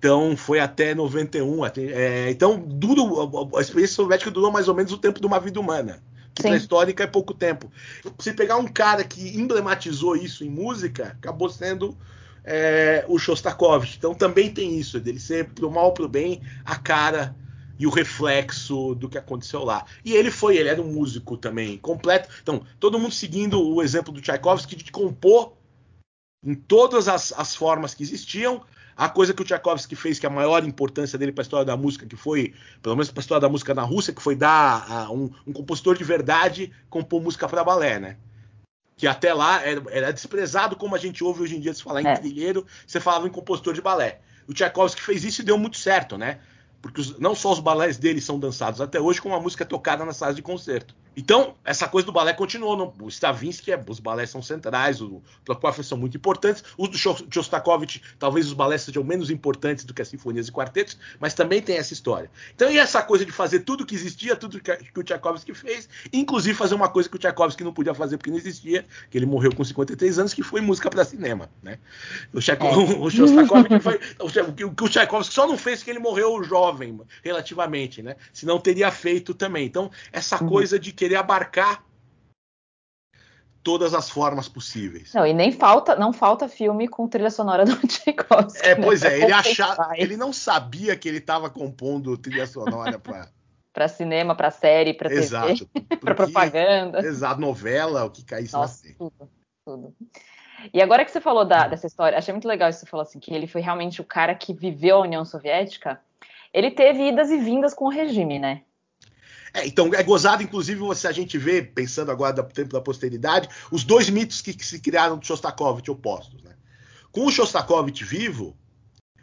Então 0.00 0.35
foi 0.35 0.59
até 0.59 0.95
91. 0.95 1.62
Até, 1.62 1.83
é, 1.83 2.30
então 2.30 2.59
duro, 2.59 3.50
a 3.54 3.61
experiência 3.61 3.97
soviética 3.97 4.30
durou 4.30 4.50
mais 4.50 4.66
ou 4.66 4.75
menos 4.75 4.90
o 4.92 4.99
tempo 4.99 5.21
de 5.21 5.26
uma 5.26 5.38
vida 5.38 5.61
humana. 5.61 6.02
Que 6.35 6.42
para 6.42 6.57
histórica 6.57 7.04
é 7.04 7.07
pouco 7.07 7.35
tempo. 7.35 7.71
Se 8.19 8.33
pegar 8.33 8.57
um 8.57 8.66
cara 8.66 9.04
que 9.04 9.37
emblematizou 9.38 10.16
isso 10.16 10.42
em 10.42 10.49
música, 10.49 11.09
acabou 11.19 11.50
sendo 11.50 11.99
é, 12.42 13.04
o 13.09 13.19
Shostakovich. 13.19 13.99
Então 13.99 14.14
também 14.14 14.50
tem 14.50 14.78
isso, 14.78 14.99
dele 14.99 15.21
ser 15.21 15.50
pro 15.50 15.71
mal 15.71 15.92
pro 15.92 16.09
bem 16.09 16.40
a 16.64 16.76
cara 16.76 17.37
e 17.78 17.87
o 17.87 17.90
reflexo 17.90 18.95
do 18.95 19.07
que 19.07 19.19
aconteceu 19.19 19.64
lá. 19.64 19.85
E 20.02 20.14
ele 20.14 20.30
foi, 20.30 20.57
ele 20.57 20.71
era 20.71 20.80
um 20.80 20.90
músico 20.90 21.37
também 21.37 21.76
completo. 21.76 22.30
Então, 22.42 22.62
todo 22.78 22.99
mundo 22.99 23.12
seguindo 23.12 23.62
o 23.62 23.83
exemplo 23.83 24.14
do 24.14 24.21
Tchaikovsky 24.21 24.76
de 24.76 24.90
compor 24.90 25.52
em 26.42 26.54
todas 26.54 27.07
as, 27.07 27.35
as 27.37 27.54
formas 27.54 27.92
que 27.92 28.02
existiam, 28.02 28.62
a 29.00 29.09
coisa 29.09 29.33
que 29.33 29.40
o 29.40 29.45
Tchaikovsky 29.47 29.97
fez, 29.97 30.19
que 30.19 30.26
é 30.26 30.28
a 30.28 30.33
maior 30.33 30.62
importância 30.62 31.19
dele 31.19 31.33
para 31.33 31.40
a 31.40 31.45
história 31.45 31.64
da 31.64 31.75
música, 31.75 32.04
que 32.04 32.16
foi, 32.16 32.52
pelo 32.83 32.95
menos 32.95 33.11
para 33.11 33.21
a 33.21 33.23
história 33.23 33.40
da 33.40 33.49
música 33.49 33.73
na 33.73 33.80
Rússia, 33.80 34.12
que 34.12 34.21
foi 34.21 34.37
dar 34.37 34.85
a 34.92 35.11
um, 35.11 35.30
um, 35.47 35.54
compositor 35.54 35.97
de 35.97 36.04
verdade 36.04 36.71
compor 36.90 37.23
música 37.23 37.49
para 37.49 37.64
balé, 37.64 37.99
né? 37.99 38.19
que 38.99 39.07
até 39.07 39.33
lá 39.33 39.62
era, 39.62 39.83
era, 39.88 40.12
desprezado 40.12 40.76
como 40.76 40.95
a 40.95 40.99
gente 40.99 41.25
ouve 41.25 41.40
hoje 41.40 41.57
em 41.57 41.61
dia 41.61 41.73
se 41.73 41.83
falar 41.83 42.02
em 42.02 42.09
é. 42.09 42.14
trilheiro, 42.14 42.66
você 42.87 43.00
falava 43.00 43.26
em 43.26 43.30
compositor 43.30 43.73
de 43.73 43.80
balé. 43.80 44.21
O 44.47 44.52
Tchaikovsky 44.52 45.00
fez 45.00 45.25
isso 45.25 45.40
e 45.40 45.45
deu 45.47 45.57
muito 45.57 45.78
certo, 45.78 46.19
né? 46.19 46.40
Porque 46.83 47.00
os, 47.00 47.19
não 47.19 47.35
só 47.35 47.52
os 47.52 47.61
balés 47.61 47.97
dele 47.97 48.21
são 48.21 48.38
dançados 48.38 48.83
até 48.83 49.00
hoje, 49.00 49.23
como 49.23 49.35
a 49.35 49.40
música 49.40 49.64
é 49.64 49.66
tocada 49.66 50.04
nas 50.04 50.19
salas 50.19 50.37
de 50.37 50.42
concerto. 50.42 50.95
Então, 51.16 51.54
essa 51.64 51.88
coisa 51.88 52.06
do 52.06 52.12
balé 52.12 52.32
continuou. 52.32 52.76
No, 52.76 52.94
o 53.00 53.08
Stravinsky, 53.08 53.72
é, 53.72 53.84
os 53.88 53.98
balés 53.98 54.30
são 54.30 54.42
centrais, 54.42 55.00
o 55.00 55.22
Prokofiev 55.44 55.86
são 55.86 55.98
muito 55.98 56.16
importantes. 56.16 56.62
Os 56.78 56.88
do 56.88 56.98
Shostakovich, 56.98 58.02
talvez 58.18 58.46
os 58.46 58.52
balés 58.52 58.82
sejam 58.82 59.02
menos 59.02 59.30
importantes 59.30 59.84
do 59.84 59.92
que 59.92 60.02
as 60.02 60.08
sinfonias 60.08 60.48
e 60.48 60.52
quartetos, 60.52 60.98
mas 61.18 61.34
também 61.34 61.60
tem 61.60 61.76
essa 61.76 61.92
história. 61.92 62.30
Então, 62.54 62.70
e 62.70 62.78
essa 62.78 63.02
coisa 63.02 63.24
de 63.24 63.32
fazer 63.32 63.60
tudo 63.60 63.84
que 63.84 63.94
existia, 63.94 64.36
tudo 64.36 64.60
que, 64.60 64.70
o 64.98 65.02
Tchaikovsky 65.02 65.52
fez, 65.54 65.88
inclusive 66.12 66.56
fazer 66.56 66.74
uma 66.74 66.88
coisa 66.88 67.08
que 67.08 67.16
o 67.16 67.18
Tchaikovsky 67.18 67.64
não 67.64 67.72
podia 67.72 67.94
fazer 67.94 68.16
porque 68.16 68.30
não 68.30 68.38
existia, 68.38 68.86
que 69.10 69.18
ele 69.18 69.26
morreu 69.26 69.54
com 69.54 69.64
53 69.64 70.18
anos, 70.18 70.34
que 70.34 70.42
foi 70.42 70.60
música 70.60 70.88
para 70.88 71.04
cinema. 71.04 71.50
Né? 71.62 71.78
O, 72.32 72.38
é. 72.38 72.98
o 72.98 73.10
Shostakovich 73.10 73.80
foi. 73.80 74.00
O 74.20 74.72
que 74.74 74.84
o 74.84 74.88
Tchaikovsky 74.88 75.34
só 75.34 75.46
não 75.46 75.58
fez 75.58 75.82
que 75.82 75.90
ele 75.90 75.98
morreu 75.98 76.42
jovem, 76.44 77.00
relativamente, 77.22 78.02
né? 78.02 78.16
Senão 78.32 78.58
teria 78.58 78.90
feito 78.90 79.34
também. 79.34 79.66
Então, 79.66 79.90
essa 80.12 80.42
uhum. 80.42 80.48
coisa 80.48 80.78
de 80.78 80.92
querer 81.00 81.16
abarcar 81.16 81.83
todas 83.62 83.95
as 83.95 84.11
formas 84.11 84.50
possíveis. 84.50 85.14
Não, 85.14 85.26
e 85.26 85.33
nem 85.33 85.50
falta, 85.50 85.97
não 85.97 86.12
falta 86.12 86.47
filme 86.47 86.87
com 86.87 87.09
trilha 87.09 87.30
sonora 87.30 87.64
do 87.64 87.75
Tchaikovsky. 87.88 88.66
É, 88.66 88.75
pois 88.75 89.00
né? 89.00 89.14
é, 89.14 89.23
ele 89.23 89.33
achava, 89.33 89.92
ele 89.95 90.14
não 90.14 90.30
sabia 90.30 90.95
que 90.95 91.09
ele 91.09 91.16
estava 91.16 91.49
compondo 91.49 92.19
trilha 92.19 92.47
sonora 92.47 92.99
para 92.99 93.28
para 93.73 93.88
cinema, 93.88 94.35
para 94.35 94.50
série, 94.50 94.92
para 94.92 95.09
TV, 95.09 95.66
para 96.00 96.14
propaganda. 96.14 96.99
Exato, 97.00 97.40
novela, 97.40 98.04
o 98.04 98.11
que 98.11 98.23
caísse 98.23 98.52
Nossa, 98.52 98.87
na 98.87 98.95
tudo, 98.95 99.30
tudo. 99.64 99.95
E 100.75 100.83
agora 100.83 101.04
que 101.04 101.11
você 101.11 101.21
falou 101.21 101.47
da, 101.47 101.66
dessa 101.66 101.87
história, 101.87 102.19
achei 102.19 102.35
muito 102.35 102.49
legal 102.49 102.69
isso 102.69 102.80
que 102.80 102.85
você 102.85 102.90
falou 102.90 103.02
assim, 103.02 103.21
que 103.21 103.33
ele 103.33 103.47
foi 103.47 103.62
realmente 103.62 104.02
o 104.02 104.04
cara 104.04 104.35
que 104.35 104.52
viveu 104.52 104.97
a 104.97 105.02
União 105.02 105.25
Soviética. 105.25 105.99
Ele 106.52 106.71
teve 106.71 107.09
idas 107.09 107.30
e 107.30 107.38
vindas 107.38 107.73
com 107.73 107.87
o 107.87 107.90
regime, 107.90 108.38
né? 108.38 108.62
É, 109.52 109.66
então 109.66 109.90
é 109.95 110.02
gozado, 110.02 110.42
inclusive, 110.42 110.80
se 110.95 111.07
a 111.07 111.12
gente 111.12 111.37
vê, 111.37 111.62
pensando 111.62 112.11
agora 112.11 112.33
do 112.33 112.42
tempo 112.45 112.73
da 112.73 112.80
posteridade, 112.80 113.49
os 113.71 113.85
dois 113.85 114.09
mitos 114.09 114.40
que, 114.40 114.52
que 114.54 114.64
se 114.64 114.78
criaram 114.80 115.19
do 115.19 115.26
Shostakovich 115.26 115.90
opostos. 115.90 116.42
Né? 116.42 116.52
Com 117.11 117.26
o 117.26 117.30
Shostakovich 117.30 118.04
vivo, 118.04 118.57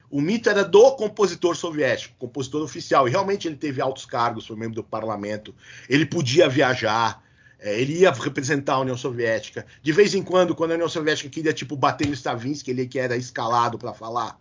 o 0.09 0.21
mito 0.21 0.49
era 0.49 0.63
do 0.63 0.91
compositor 0.91 1.55
soviético, 1.55 2.15
compositor 2.17 2.61
oficial, 2.61 3.07
e 3.07 3.11
realmente 3.11 3.47
ele 3.47 3.57
teve 3.57 3.81
altos 3.81 4.05
cargos, 4.05 4.47
foi 4.47 4.55
membro 4.55 4.75
do 4.75 4.83
parlamento, 4.83 5.53
ele 5.89 6.05
podia 6.05 6.47
viajar, 6.47 7.23
é, 7.59 7.79
ele 7.79 7.99
ia 7.99 8.11
representar 8.11 8.73
a 8.73 8.79
União 8.79 8.97
Soviética. 8.97 9.65
De 9.81 9.91
vez 9.91 10.13
em 10.13 10.23
quando, 10.23 10.55
quando 10.55 10.71
a 10.71 10.75
União 10.75 10.89
Soviética 10.89 11.29
queria 11.29 11.53
tipo 11.53 11.75
bater 11.75 12.07
no 12.07 12.13
Stravinsky, 12.13 12.71
ele 12.71 12.87
que 12.87 12.99
era 12.99 13.17
escalado 13.17 13.77
para 13.77 13.93
falar 13.93 14.39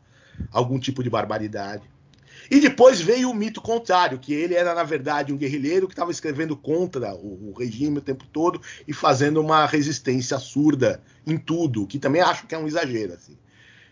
algum 0.52 0.78
tipo 0.78 1.02
de 1.02 1.10
barbaridade. 1.10 1.82
E 2.50 2.60
depois 2.60 3.00
veio 3.00 3.30
o 3.30 3.34
mito 3.34 3.60
contrário, 3.60 4.18
que 4.18 4.32
ele 4.32 4.54
era, 4.54 4.74
na 4.74 4.82
verdade, 4.82 5.32
um 5.32 5.36
guerrilheiro 5.36 5.86
que 5.86 5.92
estava 5.92 6.10
escrevendo 6.10 6.56
contra 6.56 7.14
o, 7.14 7.50
o, 7.50 7.52
regime 7.58 7.98
o 7.98 8.02
tempo 8.02 8.24
todo 8.32 8.60
e 8.86 8.92
fazendo 8.92 9.40
uma 9.40 9.66
resistência 9.66 10.38
surda 10.38 11.02
em 11.26 11.36
tudo, 11.36 11.86
que 11.86 11.98
também 11.98 12.22
acho 12.22 12.46
que 12.46 12.54
é 12.54 12.58
um 12.58 12.66
exagero. 12.66 13.14
Assim. 13.14 13.36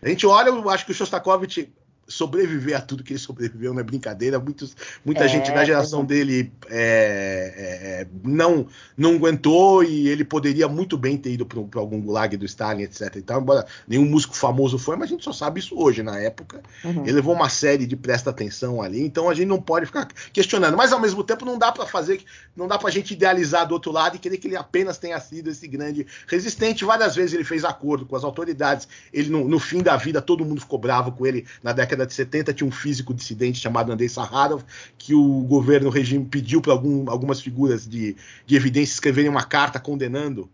A 0.01 0.09
gente 0.09 0.25
olha, 0.25 0.49
eu 0.49 0.69
acho 0.69 0.85
que 0.85 0.91
o 0.91 0.95
Shostakovich 0.95 1.71
sobreviver 2.07 2.77
a 2.77 2.81
tudo 2.81 3.03
que 3.03 3.13
ele 3.13 3.19
sobreviveu 3.19 3.73
não 3.73 3.79
é 3.79 3.83
brincadeira. 3.83 4.39
Muitos, 4.39 4.75
muita 5.03 5.25
é, 5.25 5.27
gente 5.27 5.51
da 5.51 5.65
geração 5.65 6.01
é. 6.01 6.05
dele 6.05 6.51
é, 6.69 7.53
é, 7.57 8.07
não 8.23 8.67
não 8.97 9.15
aguentou 9.15 9.83
e 9.83 10.07
ele 10.07 10.23
poderia 10.23 10.67
muito 10.67 10.97
bem 10.97 11.17
ter 11.17 11.31
ido 11.31 11.45
para 11.45 11.79
algum 11.79 11.99
gulag 12.01 12.37
do 12.37 12.45
Stalin, 12.45 12.83
etc. 12.83 13.15
Então, 13.17 13.41
embora 13.41 13.65
nenhum 13.87 14.05
músico 14.05 14.35
famoso 14.35 14.77
foi, 14.77 14.95
mas 14.95 15.09
a 15.09 15.11
gente 15.13 15.23
só 15.23 15.33
sabe 15.33 15.59
isso 15.59 15.77
hoje. 15.77 16.03
Na 16.03 16.19
época, 16.19 16.61
uhum. 16.83 17.03
ele 17.03 17.13
levou 17.13 17.33
uma 17.33 17.49
série 17.49 17.85
de 17.85 17.95
presta 17.95 18.29
atenção 18.29 18.81
ali, 18.81 19.01
então 19.03 19.29
a 19.29 19.33
gente 19.33 19.47
não 19.47 19.61
pode 19.61 19.85
ficar 19.85 20.07
questionando. 20.31 20.77
Mas 20.77 20.91
ao 20.91 20.99
mesmo 20.99 21.23
tempo, 21.23 21.45
não 21.45 21.57
dá 21.57 21.71
para 21.71 21.85
fazer, 21.85 22.21
não 22.55 22.67
dá 22.67 22.77
para 22.77 22.89
a 22.89 22.91
gente 22.91 23.13
idealizar 23.13 23.67
do 23.67 23.73
outro 23.73 23.91
lado 23.91 24.15
e 24.15 24.19
querer 24.19 24.37
que 24.37 24.47
ele 24.47 24.55
apenas 24.55 24.97
tenha 24.97 25.19
sido 25.19 25.49
esse 25.49 25.67
grande 25.67 26.05
resistente. 26.27 26.85
Várias 26.85 27.15
vezes 27.15 27.33
ele 27.33 27.43
fez 27.43 27.65
acordo 27.65 28.05
com 28.05 28.15
as 28.15 28.23
autoridades. 28.23 28.87
Ele 29.11 29.29
no, 29.29 29.47
no 29.47 29.59
fim 29.59 29.81
da 29.81 29.97
vida 29.97 30.21
todo 30.21 30.45
mundo 30.45 30.61
ficou 30.61 30.77
bravo 30.77 31.11
com 31.11 31.25
ele 31.25 31.45
na 31.63 31.71
década 31.71 31.94
década 31.95 32.07
de 32.07 32.13
70 32.13 32.53
tinha 32.53 32.67
um 32.67 32.71
físico 32.71 33.13
dissidente 33.13 33.59
chamado 33.59 33.91
Andrei 33.91 34.09
Saharov, 34.09 34.63
que 34.97 35.13
o 35.13 35.41
governo, 35.41 35.87
o 35.87 35.91
regime 35.91 36.25
pediu 36.25 36.61
para 36.61 36.73
algum, 36.73 37.09
algumas 37.09 37.41
figuras 37.41 37.87
de, 37.87 38.15
de 38.45 38.55
evidência 38.55 38.93
escreverem 38.93 39.29
uma 39.29 39.43
carta 39.43 39.79
condenando. 39.79 40.49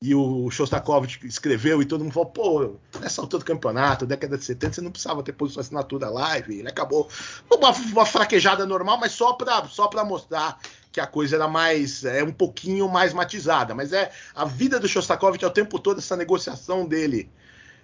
E 0.00 0.16
o 0.16 0.50
Shostakovich 0.50 1.24
escreveu 1.24 1.80
e 1.80 1.84
todo 1.84 2.02
mundo 2.02 2.12
falou, 2.12 2.28
pô, 2.28 2.74
nessa 3.00 3.20
altura 3.20 3.44
do 3.44 3.46
campeonato, 3.46 4.04
década 4.04 4.36
de 4.36 4.44
70, 4.44 4.74
você 4.74 4.80
não 4.80 4.90
precisava 4.90 5.22
ter 5.22 5.32
posto 5.32 5.60
assinatura 5.60 6.10
live, 6.10 6.58
ele 6.58 6.68
acabou. 6.68 7.08
Uma, 7.48 7.70
uma 7.70 8.04
fraquejada 8.04 8.66
normal, 8.66 8.98
mas 8.98 9.12
só 9.12 9.34
para 9.34 9.64
só 9.66 9.88
mostrar 10.04 10.58
que 10.90 11.00
a 11.00 11.06
coisa 11.06 11.36
era 11.36 11.46
mais, 11.46 12.04
é 12.04 12.24
um 12.24 12.32
pouquinho 12.32 12.88
mais 12.88 13.14
matizada, 13.14 13.76
mas 13.76 13.92
é 13.92 14.10
a 14.34 14.44
vida 14.44 14.80
do 14.80 14.88
Shostakovich 14.88 15.44
é 15.44 15.46
o 15.46 15.52
tempo 15.52 15.78
todo 15.78 15.98
essa 15.98 16.16
negociação 16.16 16.84
dele 16.84 17.30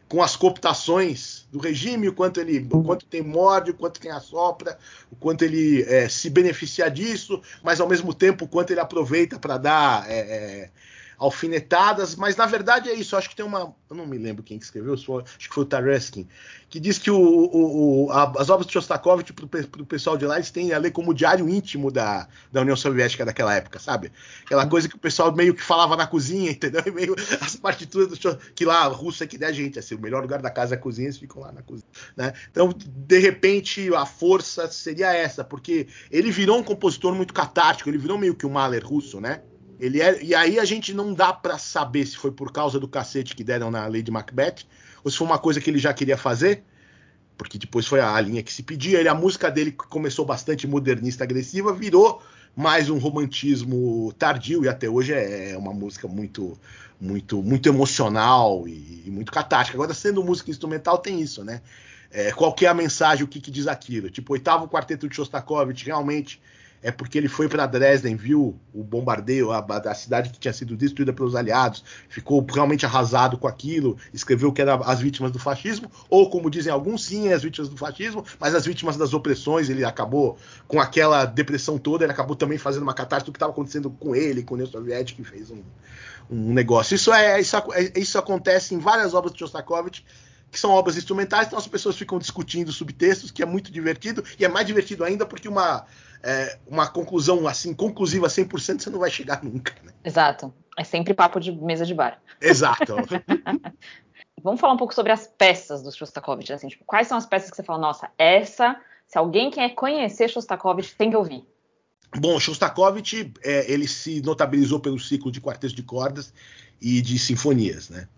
com 0.08 0.22
as 0.22 0.34
cooptações 0.34 1.46
do 1.52 1.58
regime, 1.58 2.08
o 2.08 2.12
quanto 2.14 2.40
ele, 2.40 2.66
o 2.70 2.82
quanto 2.82 3.04
tem 3.04 3.22
morde, 3.22 3.70
o 3.72 3.74
quanto 3.74 4.00
tem 4.00 4.10
assopra, 4.10 4.78
o 5.10 5.16
quanto 5.16 5.44
ele 5.44 5.82
é, 5.82 6.08
se 6.08 6.30
beneficia 6.30 6.90
disso, 6.90 7.42
mas 7.62 7.80
ao 7.80 7.88
mesmo 7.88 8.14
tempo 8.14 8.46
o 8.46 8.48
quanto 8.48 8.70
ele 8.70 8.80
aproveita 8.80 9.38
para 9.38 9.58
dar 9.58 10.10
é, 10.10 10.70
alfinetadas, 11.18 12.14
mas 12.14 12.37
na 12.37 12.46
verdade 12.46 12.88
é 12.88 12.94
isso. 12.94 13.16
Acho 13.16 13.28
que 13.28 13.37
tem 13.37 13.44
uma. 13.44 13.75
Eu 13.90 13.96
não 13.96 14.06
me 14.06 14.16
lembro 14.16 14.42
quem 14.42 14.58
que 14.58 14.64
escreveu, 14.64 14.94
acho 14.94 15.25
que 15.38 15.54
foi 15.54 15.64
o 15.64 15.66
Taruskin, 15.66 16.28
que 16.68 16.78
diz 16.78 16.98
que 16.98 17.10
o, 17.10 17.18
o, 17.18 18.04
o, 18.06 18.12
a, 18.12 18.32
as 18.38 18.50
obras 18.50 18.66
de 18.66 18.72
Shostakovich, 18.75 19.32
para 19.32 19.82
o 19.82 19.87
pessoal 19.87 20.16
de 20.16 20.26
lá, 20.26 20.37
eles 20.37 20.50
têm 20.50 20.72
a 20.72 20.78
ler 20.78 20.92
como 20.92 21.14
diário 21.14 21.48
íntimo 21.48 21.90
da, 21.90 22.28
da 22.52 22.60
União 22.60 22.76
Soviética 22.76 23.25
daquela 23.25 23.54
época, 23.54 23.78
sabe? 23.78 24.12
Aquela 24.44 24.66
coisa 24.66 24.88
que 24.88 24.94
o 24.94 24.98
pessoal 24.98 25.34
meio 25.34 25.54
que 25.54 25.62
falava 25.62 25.96
na 25.96 26.06
cozinha, 26.06 26.50
entendeu? 26.52 26.82
E 26.87 26.90
meio 26.90 27.16
as 27.40 27.56
partituras 27.56 28.08
do 28.08 28.38
que 28.54 28.64
lá, 28.64 28.84
a 28.84 28.88
Rússia 28.88 29.26
que 29.26 29.38
der 29.38 29.52
gente, 29.52 29.78
assim, 29.78 29.94
o 29.94 30.00
melhor 30.00 30.22
lugar 30.22 30.40
da 30.40 30.50
casa 30.50 30.75
é 30.75 30.78
a 30.78 30.80
cozinha, 30.80 31.06
eles 31.06 31.18
ficam 31.18 31.42
lá 31.42 31.50
na 31.50 31.62
cozinha, 31.62 31.88
né? 32.16 32.32
Então, 32.50 32.72
de 32.72 33.18
repente, 33.18 33.92
a 33.94 34.06
força 34.06 34.70
seria 34.70 35.12
essa, 35.12 35.42
porque 35.42 35.88
ele 36.10 36.30
virou 36.30 36.58
um 36.58 36.62
compositor 36.62 37.14
muito 37.14 37.34
catártico, 37.34 37.88
ele 37.88 37.98
virou 37.98 38.18
meio 38.18 38.34
que 38.34 38.46
um 38.46 38.50
Mahler 38.50 38.87
russo, 38.87 39.20
né? 39.20 39.42
Ele 39.78 40.00
é, 40.00 40.23
e 40.23 40.35
aí 40.35 40.58
a 40.58 40.64
gente 40.64 40.92
não 40.92 41.14
dá 41.14 41.32
para 41.32 41.56
saber 41.56 42.06
se 42.06 42.16
foi 42.16 42.32
por 42.32 42.52
causa 42.52 42.80
do 42.80 42.88
cacete 42.88 43.35
que 43.37 43.44
deram 43.44 43.70
na 43.70 43.87
Lady 43.87 44.11
Macbeth 44.11 44.64
ou 45.04 45.11
se 45.11 45.16
foi 45.16 45.26
uma 45.26 45.38
coisa 45.38 45.61
que 45.61 45.70
ele 45.70 45.78
já 45.78 45.94
queria 45.94 46.16
fazer, 46.16 46.64
porque 47.37 47.58
depois 47.58 47.87
foi 47.87 48.00
a 48.00 48.20
linha 48.20 48.42
que 48.42 48.52
se 48.52 48.62
pedia. 48.62 48.99
Ele, 48.99 49.08
a 49.08 49.14
música 49.14 49.50
dele 49.50 49.70
começou 49.73 50.25
bastante 50.25 50.66
modernista, 50.66 51.23
agressiva, 51.23 51.73
virou 51.73 52.20
mais 52.56 52.90
um 52.90 52.99
romantismo 52.99 54.12
tardio 54.18 54.64
e 54.64 54.68
até 54.68 54.88
hoje 54.88 55.12
é, 55.12 55.52
é 55.52 55.56
uma 55.56 55.73
música 55.73 56.08
muito 56.08 56.58
muito 57.00 57.40
muito 57.40 57.68
emocional 57.68 58.66
e, 58.66 59.04
e 59.06 59.11
muito 59.11 59.30
catártica. 59.30 59.76
Agora 59.76 59.94
sendo 59.94 60.25
música 60.25 60.50
instrumental 60.50 60.99
tem 60.99 61.20
isso, 61.20 61.44
né? 61.44 61.62
É, 62.11 62.32
qual 62.32 62.52
que 62.54 62.66
é 62.66 62.68
a 62.68 62.75
mensagem, 62.75 63.25
o 63.25 63.28
que, 63.28 63.40
que 63.40 63.50
diz 63.50 63.66
aquilo? 63.68 64.11
Tipo, 64.11 64.32
oitavo 64.32 64.66
quarteto 64.66 65.08
de 65.08 65.14
Shostakovich 65.14 65.85
realmente 65.85 66.40
é 66.82 66.90
porque 66.90 67.18
ele 67.18 67.28
foi 67.28 67.49
para 67.49 67.66
Dresden, 67.66 68.16
viu 68.16 68.58
o 68.73 68.85
bombardeio, 68.85 69.50
a, 69.50 69.58
a, 69.58 69.94
cidade 69.94 70.30
que 70.30 70.38
tinha 70.38 70.52
sido 70.52 70.76
destruída 70.76 71.12
pelos 71.12 71.35
aliados, 71.35 71.85
ficou 72.08 72.44
realmente 72.49 72.87
arrasado 72.87 73.37
com 73.37 73.49
aquilo, 73.49 73.97
escreveu 74.12 74.52
que 74.52 74.62
eram 74.62 74.80
as 74.85 75.00
vítimas 75.00 75.32
do 75.32 75.38
fascismo, 75.38 75.90
ou 76.08 76.30
como 76.30 76.50
dizem 76.50 76.73
alguns, 76.73 77.04
sim, 77.04 77.32
as 77.32 77.42
vítimas 77.42 77.68
do 77.68 77.76
fascismo, 77.76 78.25
mas 78.38 78.54
as 78.54 78.64
vítimas 78.64 78.97
das 78.97 79.12
opressões, 79.12 79.68
ele 79.68 79.85
acabou 79.85 80.38
com 80.66 80.80
aquela 80.80 81.25
depressão 81.25 81.78
toda, 81.78 82.04
ele 82.04 82.12
acabou 82.12 82.37
também 82.37 82.58
fazendo 82.58 82.82
uma 82.82 82.94
catástrofe 82.94 83.26
do 83.26 83.32
que 83.32 83.37
estava 83.37 83.52
acontecendo 83.52 83.90
com 83.90 84.14
ele, 84.14 84.42
com 84.42 84.54
a 84.54 84.56
União 84.56 84.70
Soviética, 84.70 85.23
que 85.23 85.28
fez 85.28 85.50
um, 85.50 85.62
um 86.30 86.52
negócio. 86.52 86.94
Isso, 86.94 87.12
é, 87.12 87.40
isso, 87.40 87.56
é, 87.56 87.92
isso 87.99 88.18
acontece 88.18 88.75
em 88.75 88.78
várias 88.78 89.14
obras 89.14 89.32
de 89.32 89.40
Shostakovich, 89.40 90.04
que 90.50 90.58
são 90.58 90.70
obras 90.70 90.97
instrumentais, 90.97 91.47
então 91.47 91.58
as 91.58 91.66
pessoas 91.66 91.97
ficam 91.97 92.18
discutindo 92.18 92.73
subtextos, 92.73 93.30
que 93.30 93.42
é 93.42 93.47
muito 93.47 93.70
divertido, 93.70 94.25
e 94.38 94.44
é 94.44 94.49
mais 94.49 94.66
divertido 94.66 95.04
ainda 95.04 95.26
porque 95.26 95.49
uma 95.49 95.85
é, 96.22 96.58
uma 96.66 96.87
conclusão 96.87 97.46
assim, 97.46 97.75
conclusiva 97.75 98.26
100%, 98.26 98.80
você 98.80 98.90
não 98.90 98.98
vai 98.98 99.10
chegar 99.10 99.42
nunca. 99.42 99.75
Né? 99.82 99.92
Exato. 100.04 100.52
É 100.76 100.84
sempre 100.84 101.14
papo 101.14 101.40
de 101.40 101.52
mesa 101.52 101.84
de 101.84 101.94
bar. 101.94 102.20
Exato. 102.40 102.96
Vamos 104.42 104.60
falar 104.60 104.75
um 104.75 104.76
pouco 104.76 104.94
sobre 104.94 105.10
as 105.10 105.26
peças 105.26 105.82
do 105.82 105.90
Shostakovich. 105.90 106.52
Assim, 106.52 106.68
tipo, 106.68 106.84
quais 106.84 107.08
são 107.08 107.18
as 107.18 107.26
peças 107.26 107.50
que 107.50 107.56
você 107.56 107.62
fala, 107.62 107.80
nossa, 107.80 108.08
essa, 108.16 108.76
se 109.06 109.18
alguém 109.18 109.50
quer 109.50 109.70
conhecer 109.70 110.28
Shostakovich, 110.28 110.94
tem 110.94 111.10
que 111.10 111.16
ouvir? 111.16 111.44
Bom, 112.16 112.38
Shostakovich, 112.38 113.32
é, 113.42 113.70
ele 113.70 113.87
se 113.87 114.22
notabilizou 114.22 114.80
pelo 114.80 114.98
ciclo 114.98 115.30
de 115.30 115.40
quartetos 115.40 115.75
de 115.75 115.82
cordas 115.82 116.32
e 116.80 117.02
de 117.02 117.18
sinfonias, 117.18 117.88
né? 117.90 118.08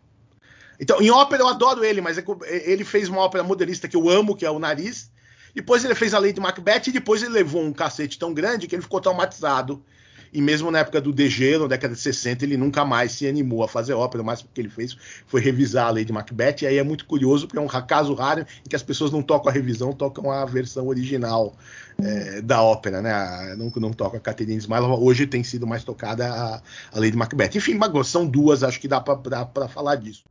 Então, 0.78 1.00
em 1.00 1.10
ópera 1.10 1.42
eu 1.42 1.48
adoro 1.48 1.84
ele, 1.84 2.00
mas 2.00 2.16
é, 2.16 2.24
ele 2.70 2.84
fez 2.84 3.08
uma 3.08 3.20
ópera 3.20 3.44
modernista 3.44 3.88
que 3.88 3.96
eu 3.96 4.08
amo, 4.08 4.34
que 4.34 4.46
é 4.46 4.50
o 4.50 4.58
Nariz, 4.58 5.09
depois 5.54 5.84
ele 5.84 5.94
fez 5.94 6.14
a 6.14 6.18
lei 6.18 6.32
de 6.32 6.40
Macbeth 6.40 6.88
e 6.88 6.92
depois 6.92 7.22
ele 7.22 7.32
levou 7.32 7.62
um 7.62 7.72
cacete 7.72 8.18
tão 8.18 8.32
grande 8.32 8.66
que 8.66 8.74
ele 8.74 8.82
ficou 8.82 9.00
traumatizado. 9.00 9.82
e 10.32 10.40
mesmo 10.40 10.70
na 10.70 10.78
época 10.78 11.00
do 11.00 11.12
Degelo, 11.12 11.64
na 11.64 11.70
década 11.70 11.92
de 11.94 12.00
60, 12.00 12.44
ele 12.44 12.56
nunca 12.56 12.84
mais 12.84 13.12
se 13.12 13.26
animou 13.26 13.64
a 13.64 13.68
fazer 13.68 13.94
ópera, 13.94 14.22
o 14.22 14.26
máximo 14.26 14.48
que 14.54 14.60
ele 14.60 14.68
fez 14.68 14.96
foi 15.26 15.40
revisar 15.40 15.88
a 15.88 15.90
Lady 15.90 16.12
Macbeth, 16.12 16.62
e 16.62 16.66
aí 16.66 16.78
é 16.78 16.82
muito 16.84 17.04
curioso, 17.04 17.48
porque 17.48 17.58
é 17.58 17.62
um 17.62 17.66
caso 17.66 18.14
raro 18.14 18.46
em 18.64 18.68
que 18.68 18.76
as 18.76 18.82
pessoas 18.82 19.10
não 19.10 19.22
tocam 19.22 19.50
a 19.50 19.52
revisão, 19.52 19.92
tocam 19.92 20.30
a 20.30 20.44
versão 20.44 20.86
original 20.86 21.56
é, 22.00 22.40
da 22.40 22.62
ópera, 22.62 23.02
né? 23.02 23.56
Não, 23.56 23.72
não 23.76 23.92
toca 23.92 24.18
a 24.18 24.20
Catherine 24.20 24.56
Ismailova, 24.56 24.94
hoje 24.94 25.26
tem 25.26 25.42
sido 25.42 25.66
mais 25.66 25.82
tocada 25.82 26.28
a, 26.32 26.62
a 26.92 27.00
Lady 27.00 27.16
Macbeth. 27.16 27.56
Enfim, 27.56 27.76
são 28.04 28.24
duas, 28.24 28.62
acho 28.62 28.78
que 28.78 28.86
dá 28.86 29.00
para 29.00 29.68
falar 29.68 29.96
disso. 29.96 30.22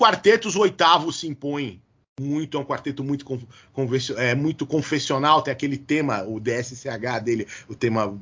Quartetos, 0.00 0.56
o 0.56 0.60
oitavo 0.60 1.12
se 1.12 1.28
impõe 1.28 1.82
muito, 2.18 2.56
é 2.56 2.60
um 2.60 2.64
quarteto 2.64 3.04
muito, 3.04 3.26
é, 4.16 4.34
muito 4.34 4.66
confessional, 4.66 5.42
tem 5.42 5.52
aquele 5.52 5.76
tema, 5.76 6.22
o 6.22 6.40
DSCH 6.40 7.22
dele, 7.22 7.46
o 7.68 7.74
tema 7.74 8.18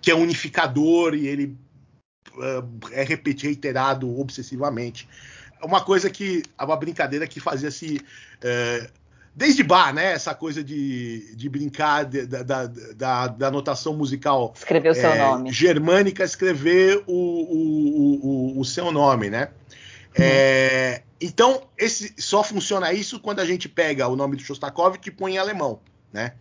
que 0.00 0.10
é 0.10 0.14
unificador 0.14 1.14
e 1.14 1.26
ele 1.26 1.56
uh, 2.34 2.90
é 2.92 3.04
repetido, 3.04 3.46
reiterado 3.46 4.20
obsessivamente. 4.20 5.08
Uma 5.62 5.82
coisa 5.84 6.10
que, 6.10 6.42
uma 6.60 6.76
brincadeira 6.76 7.26
que 7.26 7.40
fazia-se 7.40 7.96
uh, 7.96 8.92
desde 9.34 9.62
bar, 9.62 9.92
né? 9.94 10.12
Essa 10.12 10.34
coisa 10.34 10.62
de, 10.62 11.34
de 11.34 11.48
brincar 11.48 12.04
de, 12.04 12.26
da, 12.26 12.42
da, 12.42 12.66
da, 12.66 13.26
da, 13.28 13.50
notação 13.50 13.96
musical. 13.96 14.52
Escrever 14.56 14.90
o 14.90 14.94
seu 14.94 15.10
é, 15.10 15.18
nome. 15.18 15.52
Germânica, 15.52 16.22
escrever 16.22 17.02
o, 17.06 17.12
o, 17.12 18.56
o, 18.56 18.60
o 18.60 18.64
seu 18.64 18.92
nome, 18.92 19.30
né? 19.30 19.48
É, 20.14 21.02
então, 21.20 21.62
esse, 21.76 22.14
só 22.18 22.42
funciona 22.44 22.92
isso 22.92 23.18
quando 23.18 23.40
a 23.40 23.44
gente 23.44 23.68
pega 23.68 24.06
o 24.08 24.16
nome 24.16 24.36
do 24.36 24.42
Shostakovich 24.42 25.08
e 25.08 25.12
põe 25.12 25.34
em 25.34 25.38
alemão, 25.38 25.80
né? 26.12 26.34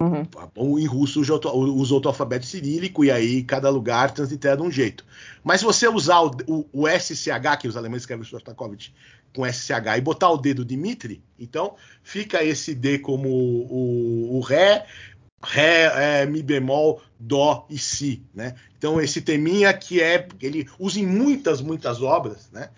Uhum. 0.00 0.78
Em 0.78 0.86
russo 0.86 1.20
usa 1.20 1.94
o 1.94 2.08
alfabeto 2.08 2.46
cirílico 2.46 3.04
e 3.04 3.10
aí 3.10 3.42
cada 3.42 3.68
lugar 3.68 4.12
translitera 4.12 4.56
de 4.56 4.62
um 4.62 4.70
jeito. 4.70 5.04
Mas 5.42 5.58
se 5.58 5.66
você 5.66 5.88
usar 5.88 6.20
o, 6.20 6.30
o, 6.46 6.66
o 6.72 6.88
SCH, 6.88 7.58
que 7.60 7.66
os 7.66 7.76
alemães 7.76 8.02
escrevem 8.02 8.24
Shostakovich 8.24 8.94
com 9.34 9.44
SCH, 9.44 9.96
e 9.96 10.00
botar 10.00 10.30
o 10.30 10.36
D 10.36 10.54
do 10.54 10.64
Dmitri, 10.64 11.20
então 11.38 11.74
fica 12.02 12.44
esse 12.44 12.76
D 12.76 13.00
como 13.00 13.28
o, 13.28 14.36
o 14.36 14.40
Ré, 14.40 14.86
Ré, 15.42 16.20
é, 16.22 16.26
Mi 16.26 16.42
bemol, 16.42 17.02
Dó 17.18 17.66
e 17.68 17.76
Si, 17.76 18.22
né? 18.32 18.54
Então 18.76 19.00
esse 19.00 19.20
teminha 19.20 19.72
que 19.72 20.00
é, 20.00 20.28
ele 20.40 20.68
usa 20.78 21.00
em 21.00 21.06
muitas, 21.06 21.60
muitas 21.60 22.00
obras, 22.02 22.48
né? 22.52 22.70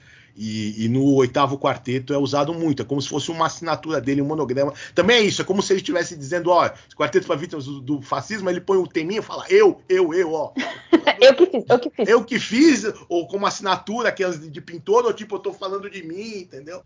E, 0.42 0.86
e, 0.86 0.88
no 0.88 1.04
oitavo 1.16 1.58
quarteto 1.58 2.14
é 2.14 2.16
usado 2.16 2.54
muito, 2.54 2.80
é 2.80 2.84
como 2.86 3.02
se 3.02 3.10
fosse 3.10 3.30
uma 3.30 3.44
assinatura 3.44 4.00
dele, 4.00 4.22
um 4.22 4.26
monograma. 4.26 4.72
Também 4.94 5.18
é 5.18 5.20
isso, 5.20 5.42
é 5.42 5.44
como 5.44 5.60
se 5.60 5.70
ele 5.70 5.80
estivesse 5.80 6.16
dizendo, 6.16 6.48
ó, 6.48 6.64
esse 6.64 6.96
quarteto 6.96 7.26
para 7.26 7.36
vítimas 7.36 7.66
do, 7.66 7.78
do, 7.78 8.00
fascismo, 8.00 8.48
ele 8.48 8.58
põe 8.58 8.78
o 8.78 8.86
teminho 8.86 9.18
e 9.18 9.22
fala, 9.22 9.44
eu, 9.50 9.82
eu, 9.86 10.14
eu, 10.14 10.32
ó. 10.32 10.54
eu 11.20 11.34
que 11.34 11.44
fiz, 11.44 11.64
eu 11.68 11.78
que 11.78 11.90
fiz. 11.90 12.08
Eu 12.08 12.24
que 12.24 12.38
fiz, 12.38 12.84
ou 13.06 13.28
como 13.28 13.44
assinatura, 13.44 14.08
aquelas 14.08 14.40
de, 14.40 14.48
de 14.48 14.60
pintor, 14.62 15.04
ou 15.04 15.12
tipo, 15.12 15.34
eu 15.34 15.40
tô 15.40 15.52
falando 15.52 15.90
de 15.90 16.02
mim, 16.02 16.38
entendeu? 16.38 16.82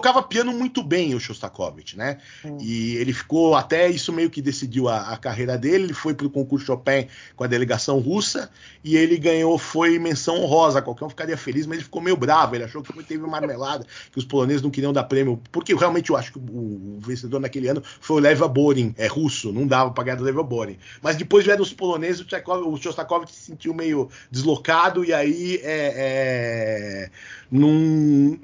Tocava 0.00 0.22
piano 0.22 0.50
muito 0.52 0.82
bem, 0.82 1.14
o 1.14 1.20
Shostakovich, 1.20 1.96
né? 1.96 2.16
Hum. 2.42 2.56
E 2.58 2.96
ele 2.96 3.12
ficou, 3.12 3.54
até 3.54 3.88
isso 3.88 4.12
meio 4.12 4.30
que 4.30 4.40
decidiu 4.40 4.88
a, 4.88 5.12
a 5.12 5.16
carreira 5.18 5.58
dele. 5.58 5.84
Ele 5.84 5.92
foi 5.92 6.14
para 6.14 6.26
o 6.26 6.30
concurso 6.30 6.64
Chopin 6.64 7.06
com 7.36 7.44
a 7.44 7.46
delegação 7.46 7.98
russa 7.98 8.50
e 8.82 8.96
ele 8.96 9.18
ganhou, 9.18 9.58
foi 9.58 9.98
menção 9.98 10.40
honrosa. 10.40 10.80
Qualquer 10.80 11.04
um 11.04 11.10
ficaria 11.10 11.36
feliz, 11.36 11.66
mas 11.66 11.76
ele 11.76 11.84
ficou 11.84 12.00
meio 12.00 12.16
bravo. 12.16 12.54
Ele 12.54 12.64
achou 12.64 12.82
que 12.82 12.92
teve 13.04 13.22
uma 13.22 13.28
marmelada, 13.28 13.86
que 14.10 14.18
os 14.18 14.24
poloneses 14.24 14.62
não 14.62 14.70
queriam 14.70 14.92
dar 14.92 15.04
prêmio. 15.04 15.40
Porque 15.52 15.74
realmente 15.74 16.08
eu 16.08 16.16
acho 16.16 16.32
que 16.32 16.38
o, 16.38 16.96
o 16.96 16.98
vencedor 17.00 17.38
naquele 17.38 17.68
ano 17.68 17.82
foi 18.00 18.16
o 18.16 18.20
Leva 18.20 18.48
Borin, 18.48 18.94
é 18.96 19.06
russo, 19.06 19.52
não 19.52 19.66
dava 19.66 19.90
para 19.90 20.04
ganhar 20.04 20.16
do 20.16 20.24
Leva 20.24 20.42
Borin. 20.42 20.78
Mas 21.02 21.16
depois 21.16 21.44
vieram 21.44 21.62
os 21.62 21.74
poloneses, 21.74 22.22
o, 22.22 22.24
Tchekov, 22.24 22.66
o 22.66 22.76
Shostakovich 22.78 23.32
se 23.34 23.42
sentiu 23.42 23.74
meio 23.74 24.08
deslocado 24.30 25.04
e 25.04 25.12
aí 25.12 25.60
é, 25.62 25.92
é, 25.96 27.10
num 27.50 28.38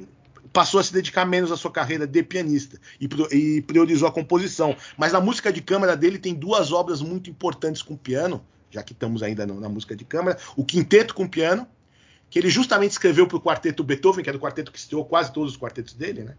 passou 0.56 0.80
a 0.80 0.82
se 0.82 0.90
dedicar 0.90 1.26
menos 1.26 1.52
à 1.52 1.56
sua 1.56 1.70
carreira 1.70 2.06
de 2.06 2.22
pianista 2.22 2.80
e, 2.98 3.06
e 3.30 3.60
priorizou 3.60 4.08
a 4.08 4.10
composição. 4.10 4.74
Mas 4.96 5.12
na 5.12 5.20
música 5.20 5.52
de 5.52 5.60
câmara 5.60 5.94
dele 5.94 6.18
tem 6.18 6.32
duas 6.32 6.72
obras 6.72 7.02
muito 7.02 7.28
importantes 7.28 7.82
com 7.82 7.94
piano, 7.94 8.42
já 8.70 8.82
que 8.82 8.94
estamos 8.94 9.22
ainda 9.22 9.46
na 9.46 9.68
música 9.68 9.94
de 9.94 10.06
câmara: 10.06 10.38
o 10.56 10.64
Quinteto 10.64 11.14
com 11.14 11.28
Piano, 11.28 11.68
que 12.30 12.38
ele 12.38 12.48
justamente 12.48 12.92
escreveu 12.92 13.26
para 13.26 13.36
o 13.36 13.40
quarteto 13.40 13.84
Beethoven, 13.84 14.24
que 14.24 14.30
é 14.30 14.32
do 14.32 14.40
quarteto 14.40 14.72
que 14.72 14.78
estreou 14.78 15.04
quase 15.04 15.30
todos 15.30 15.52
os 15.52 15.58
quartetos 15.58 15.92
dele, 15.92 16.22
né? 16.22 16.34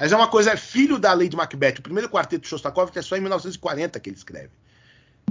Mas 0.00 0.12
é 0.12 0.16
uma 0.16 0.28
coisa, 0.28 0.52
é 0.52 0.56
filho 0.56 0.98
da 0.98 1.12
lei 1.12 1.28
de 1.28 1.36
Macbeth. 1.36 1.74
O 1.78 1.82
primeiro 1.82 2.08
quarteto 2.08 2.42
de 2.42 2.48
Shostakovich 2.48 2.98
é 2.98 3.02
só 3.02 3.18
em 3.18 3.20
1940 3.20 4.00
que 4.00 4.08
ele 4.08 4.16
escreve. 4.16 4.48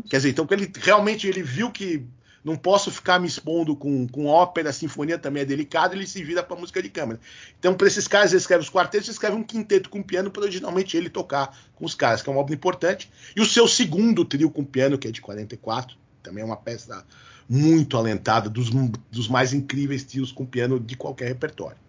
Quer 0.07 0.17
dizer, 0.17 0.29
então 0.29 0.47
ele 0.51 0.71
realmente 0.79 1.27
ele 1.27 1.41
viu 1.41 1.71
que 1.71 2.05
não 2.43 2.55
posso 2.55 2.91
ficar 2.91 3.19
me 3.19 3.27
expondo 3.27 3.75
com, 3.75 4.07
com 4.07 4.27
ópera, 4.27 4.71
sinfonia 4.71 5.17
também 5.17 5.41
é 5.41 5.45
delicado, 5.45 5.95
ele 5.95 6.05
se 6.05 6.23
vira 6.23 6.43
para 6.43 6.55
música 6.55 6.83
de 6.83 6.89
câmara. 6.89 7.19
Então, 7.57 7.73
para 7.73 7.87
esses 7.87 8.07
caras, 8.07 8.31
ele 8.31 8.39
escreve 8.39 8.63
os 8.63 8.69
quartetos, 8.69 9.07
ele 9.07 9.13
escreve 9.13 9.35
um 9.35 9.43
quinteto 9.43 9.89
com 9.89 10.03
piano 10.03 10.29
para 10.29 10.43
originalmente 10.43 10.95
ele 10.95 11.09
tocar 11.09 11.57
com 11.75 11.83
os 11.83 11.95
caras, 11.95 12.21
que 12.21 12.29
é 12.29 12.31
uma 12.31 12.39
obra 12.39 12.53
importante. 12.53 13.11
E 13.35 13.41
o 13.41 13.45
seu 13.45 13.67
segundo 13.67 14.23
trio 14.23 14.51
com 14.51 14.63
piano, 14.63 14.99
que 14.99 15.07
é 15.07 15.11
de 15.11 15.19
44, 15.19 15.97
também 16.21 16.43
é 16.43 16.45
uma 16.45 16.55
peça 16.55 17.03
muito 17.49 17.97
alentada, 17.97 18.47
dos, 18.47 18.69
dos 19.11 19.27
mais 19.27 19.51
incríveis 19.51 20.03
trios 20.03 20.31
com 20.31 20.45
piano 20.45 20.79
de 20.79 20.95
qualquer 20.95 21.27
repertório. 21.27 21.88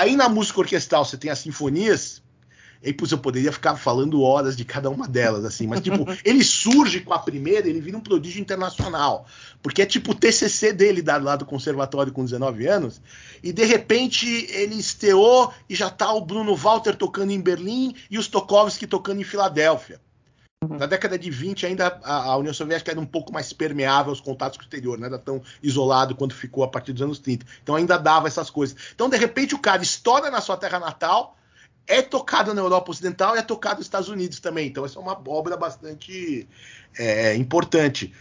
Aí 0.00 0.16
na 0.16 0.30
música 0.30 0.60
orquestral 0.60 1.04
você 1.04 1.18
tem 1.18 1.30
as 1.30 1.40
sinfonias, 1.40 2.22
e 2.82 2.90
putz, 2.90 3.12
eu 3.12 3.18
poderia 3.18 3.52
ficar 3.52 3.76
falando 3.76 4.22
horas 4.22 4.56
de 4.56 4.64
cada 4.64 4.88
uma 4.88 5.06
delas, 5.06 5.44
assim, 5.44 5.66
mas 5.66 5.82
tipo, 5.82 6.06
ele 6.24 6.42
surge 6.42 7.00
com 7.00 7.12
a 7.12 7.18
primeira, 7.18 7.68
ele 7.68 7.82
vira 7.82 7.98
um 7.98 8.00
prodígio 8.00 8.40
internacional, 8.40 9.26
porque 9.62 9.82
é 9.82 9.84
tipo 9.86 10.12
o 10.12 10.14
TCC 10.14 10.72
dele 10.72 11.04
lá 11.04 11.36
do 11.36 11.44
conservatório 11.44 12.14
com 12.14 12.24
19 12.24 12.66
anos, 12.66 12.98
e 13.42 13.52
de 13.52 13.62
repente 13.62 14.26
ele 14.50 14.76
esteou 14.76 15.52
e 15.68 15.74
já 15.74 15.90
tá 15.90 16.10
o 16.14 16.24
Bruno 16.24 16.56
Walter 16.56 16.96
tocando 16.96 17.32
em 17.32 17.40
Berlim 17.42 17.94
e 18.10 18.16
os 18.16 18.24
Stokowski 18.24 18.86
tocando 18.86 19.20
em 19.20 19.24
Filadélfia. 19.24 20.00
Uhum. 20.70 20.78
Na 20.78 20.86
década 20.86 21.18
de 21.18 21.28
20, 21.28 21.66
ainda 21.66 22.00
a, 22.04 22.30
a, 22.30 22.36
União 22.36 22.54
Soviética 22.54 22.92
era 22.92 23.00
um 23.00 23.06
pouco 23.06 23.32
mais 23.32 23.52
permeável 23.52 24.10
aos 24.10 24.20
contatos 24.20 24.56
com 24.56 24.62
o 24.62 24.66
exterior, 24.66 24.96
não 24.96 25.06
era 25.06 25.18
tão 25.18 25.42
isolado 25.60 26.14
quanto 26.14 26.32
ficou 26.32 26.62
a 26.62 26.68
partir 26.68 26.92
dos 26.92 27.02
anos 27.02 27.18
30. 27.18 27.44
Então 27.60 27.74
ainda 27.74 27.98
dava 27.98 28.28
essas 28.28 28.48
coisas. 28.48 28.76
Então, 28.94 29.08
de 29.08 29.16
repente, 29.16 29.52
o 29.52 29.58
cara 29.58 29.82
estoura 29.82 30.30
na 30.30 30.40
sua 30.40 30.56
terra 30.56 30.78
natal, 30.78 31.36
é 31.88 32.00
tocado 32.00 32.54
na 32.54 32.60
Europa 32.60 32.92
Ocidental 32.92 33.34
e 33.34 33.40
é 33.40 33.42
tocado 33.42 33.78
nos 33.78 33.86
Estados 33.86 34.08
Unidos 34.08 34.38
também. 34.38 34.68
Então, 34.68 34.84
essa 34.84 34.96
é 34.96 35.02
uma 35.02 35.20
obra 35.26 35.56
bastante 35.56 36.46
é, 36.96 37.34
importante. 37.34 38.14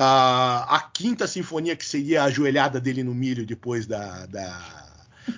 A, 0.00 0.76
a 0.76 0.80
quinta 0.80 1.26
sinfonia, 1.26 1.74
que 1.74 1.84
seria 1.84 2.22
a 2.22 2.26
ajoelhada 2.26 2.80
dele 2.80 3.02
no 3.02 3.12
milho 3.12 3.44
depois 3.44 3.84
da, 3.84 4.26
da, 4.26 4.88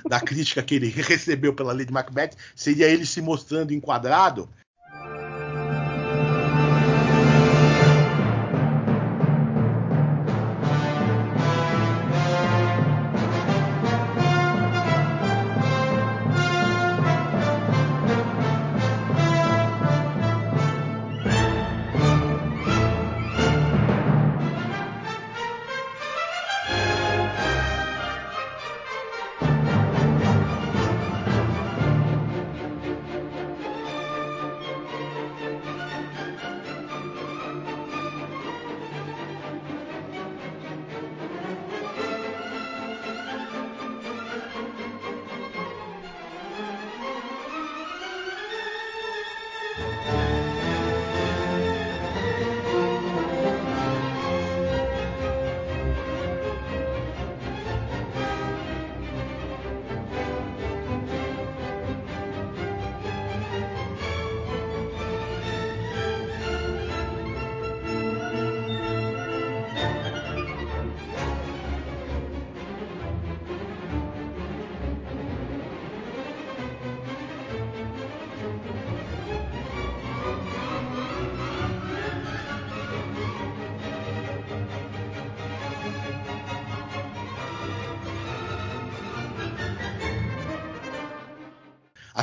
da 0.07 0.21
crítica 0.21 0.63
que 0.63 0.75
ele 0.75 0.89
recebeu 1.01 1.55
pela 1.55 1.73
Lady 1.73 1.91
Macbeth, 1.91 2.33
seria 2.55 2.87
ele 2.87 3.07
se 3.07 3.23
mostrando 3.23 3.73
enquadrado 3.73 4.47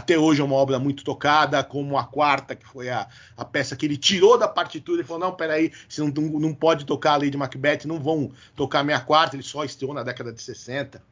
até 0.07 0.17
hoje 0.17 0.39
é 0.39 0.43
uma 0.43 0.55
obra 0.55 0.79
muito 0.79 1.03
tocada, 1.03 1.61
como 1.61 1.97
a 1.97 2.05
quarta, 2.05 2.55
que 2.55 2.65
foi 2.65 2.87
a, 2.89 3.09
a 3.35 3.43
peça 3.43 3.75
que 3.75 3.85
ele 3.85 3.97
tirou 3.97 4.37
da 4.37 4.47
partitura 4.47 5.01
e 5.01 5.03
falou: 5.03 5.27
não, 5.27 5.35
peraí, 5.35 5.73
se 5.89 5.99
não, 5.99 6.07
não 6.07 6.53
pode 6.53 6.85
tocar 6.85 7.13
a 7.13 7.17
Lady 7.17 7.35
Macbeth, 7.35 7.85
não 7.85 7.99
vão 7.99 8.31
tocar 8.55 8.79
a 8.79 8.83
minha 8.85 9.01
quarta, 9.01 9.35
ele 9.35 9.43
só 9.43 9.65
estreou 9.65 9.93
na 9.93 10.03
década 10.03 10.31
de 10.31 10.41
60. 10.41 11.03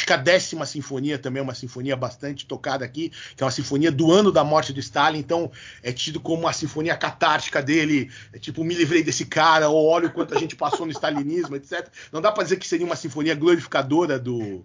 Acho 0.00 0.06
que 0.06 0.12
a 0.14 0.16
décima 0.16 0.64
sinfonia 0.64 1.18
também 1.18 1.40
é 1.40 1.42
uma 1.42 1.54
sinfonia 1.54 1.94
bastante 1.94 2.46
tocada 2.46 2.82
aqui, 2.82 3.12
que 3.36 3.42
é 3.42 3.44
uma 3.44 3.50
sinfonia 3.52 3.92
do 3.92 4.10
ano 4.10 4.32
da 4.32 4.42
morte 4.42 4.72
de 4.72 4.80
Stalin, 4.80 5.18
então 5.18 5.52
é 5.82 5.92
tido 5.92 6.18
como 6.18 6.44
uma 6.44 6.54
sinfonia 6.54 6.96
catártica 6.96 7.60
dele, 7.60 8.10
é 8.32 8.38
tipo, 8.38 8.64
me 8.64 8.74
livrei 8.74 9.02
desse 9.02 9.26
cara, 9.26 9.68
ou 9.68 9.86
olha 9.86 10.06
o 10.06 10.10
quanto 10.10 10.34
a 10.34 10.40
gente 10.40 10.56
passou 10.56 10.86
no 10.86 10.92
stalinismo, 10.92 11.54
etc. 11.54 11.86
Não 12.10 12.22
dá 12.22 12.32
para 12.32 12.44
dizer 12.44 12.56
que 12.56 12.66
seria 12.66 12.86
uma 12.86 12.96
sinfonia 12.96 13.34
glorificadora 13.34 14.18
do, 14.18 14.64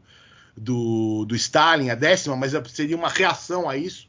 do, 0.56 1.26
do 1.26 1.36
Stalin, 1.36 1.89
a 1.89 1.95
décima, 1.95 2.38
mas 2.38 2.54
seria 2.69 2.95
uma 2.95 3.10
reação 3.10 3.69
a 3.69 3.76
isso. 3.76 4.08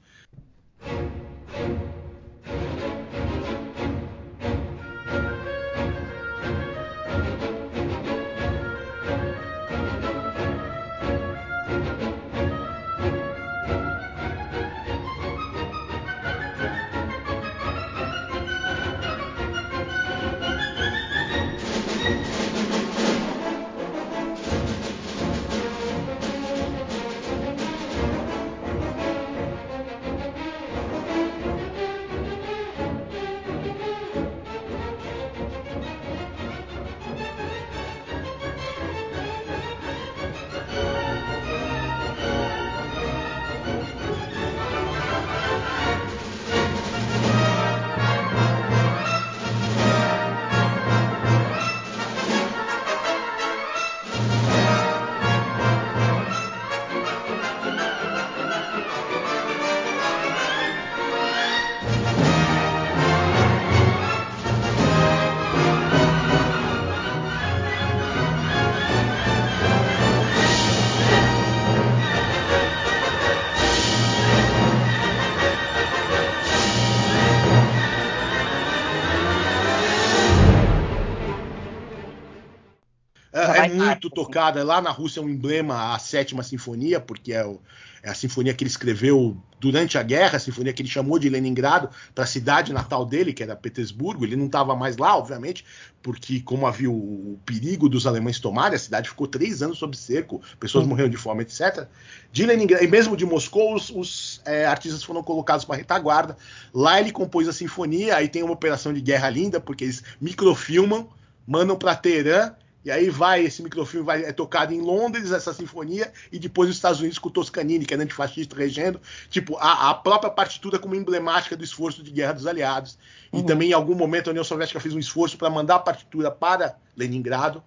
Muito 83.97 84.11
tocada. 84.11 84.63
Lá 84.63 84.81
na 84.81 84.91
Rússia 84.91 85.21
é 85.21 85.23
um 85.23 85.29
emblema 85.29 85.95
a 85.95 85.99
sétima 85.99 86.43
sinfonia, 86.43 87.01
porque 87.01 87.33
é, 87.33 87.45
o, 87.45 87.61
é, 88.03 88.11
a 88.11 88.15
sinfonia 88.15 88.53
que 88.53 88.63
ele 88.63 88.71
escreveu 88.71 89.37
durante 89.59 89.97
a 89.97 90.03
guerra, 90.03 90.37
a 90.37 90.39
sinfonia 90.39 90.73
que 90.73 90.83
ele 90.83 90.89
chamou 90.89 91.19
de 91.19 91.31
Leningrado, 91.31 91.89
para 92.15 92.25
a 92.25 92.27
cidade 92.27 92.73
natal 92.73 93.07
dele, 93.07 93.33
que 93.33 93.43
era 93.43 93.57
Petersburgo. 93.57 94.25
Ele 94.25 94.37
não 94.37 94.47
estava 94.47 94.77
mais 94.77 94.99
lá, 94.99 95.17
obviamente, 95.17 95.65
porque 96.03 96.41
como 96.41 96.67
havia 96.67 96.91
o, 96.91 96.95
o, 97.33 97.41
perigo 97.45 97.89
dos 97.89 98.07
alemães 98.07 98.39
tomarem, 98.39 98.77
a 98.77 98.79
cidade 98.79 99.09
ficou 99.09 99.27
três 99.27 99.63
anos 99.63 99.79
sob 99.79 99.97
cerco, 99.97 100.43
pessoas 100.61 100.85
uhum. 100.85 100.91
morreram 100.91 101.09
de 101.09 101.17
fome, 101.17 101.43
etc. 101.43 101.89
De 102.31 102.45
Leningrado, 102.45 102.85
e 102.85 102.89
mesmo 102.89 103.17
de 103.17 103.25
Moscou, 103.25 103.75
os, 103.75 103.89
os 103.89 104.43
é, 104.45 104.67
artistas 104.67 105.03
foram 105.03 105.23
colocados 105.23 105.65
para 105.65 105.77
retaguarda. 105.77 106.37
Lá 106.73 107.01
ele 107.01 107.11
compôs 107.11 107.49
a 107.49 107.53
sinfonia, 107.53 108.17
aí 108.17 108.29
tem 108.29 108.43
uma 108.43 108.53
operação 108.53 108.93
de 108.93 109.01
guerra 109.01 109.31
linda, 109.31 109.59
porque 109.59 109.85
eles 109.85 110.03
microfilmam, 110.21 111.09
mandam 111.47 111.77
para 111.77 111.97
Teherã 111.97 112.53
e 112.87 112.91
aí 112.93 113.11
vai, 113.11 113.45
esse 113.45 113.65
microfilme 113.65 114.07
vai, 114.07 114.23
é 114.23 114.33
tocado 114.33 114.73
em 114.73 114.81
Londres, 114.81 115.33
essa 115.33 115.53
sinfonia, 115.53 116.13
e 116.31 116.39
depois 116.39 116.69
nos 116.69 116.77
Estados 116.77 117.01
Unidos 117.01 117.19
com 117.19 117.29
o 117.29 117.33
Toscanini, 117.33 117.85
que 117.85 117.93
é 117.93 117.97
antifascista, 117.97 118.55
regendo. 118.55 119.01
Tipo, 119.29 119.57
a, 119.57 119.91
a, 119.91 119.95
própria 119.95 120.31
partitura 120.31 120.79
como 120.79 120.95
emblemática 120.95 121.57
do 121.57 121.65
esforço 121.65 122.01
de 122.01 122.13
guerra 122.13 122.35
dos 122.35 122.47
aliados. 122.47 122.97
Uhum. 123.33 123.41
E 123.41 123.43
também, 123.43 123.71
em 123.71 123.73
algum 123.73 123.97
momento, 123.97 124.29
a 124.29 124.31
União 124.31 124.45
Soviética 124.45 124.79
fez 124.79 124.95
um 124.95 125.01
esforço 125.01 125.37
para 125.37 125.51
mandar 125.51 125.75
a 125.75 125.79
partitura 125.81 126.31
para 126.31 126.79
Leningrado. 126.97 127.61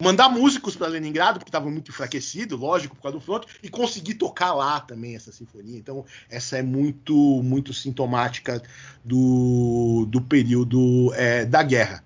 Mandar 0.00 0.28
músicos 0.28 0.76
para 0.76 0.86
Leningrado, 0.86 1.40
porque 1.40 1.48
estava 1.48 1.68
muito 1.68 1.90
enfraquecido, 1.90 2.56
lógico, 2.56 2.94
por 2.94 3.02
causa 3.02 3.18
do 3.18 3.24
fronte, 3.24 3.48
e 3.60 3.68
conseguir 3.68 4.14
tocar 4.14 4.54
lá 4.54 4.78
também 4.78 5.16
essa 5.16 5.32
sinfonia. 5.32 5.76
Então, 5.76 6.04
essa 6.30 6.56
é 6.58 6.62
muito, 6.62 7.42
muito 7.42 7.74
sintomática 7.74 8.62
do, 9.04 10.06
do 10.08 10.20
período 10.20 11.12
é, 11.14 11.44
da 11.44 11.64
guerra. 11.64 12.03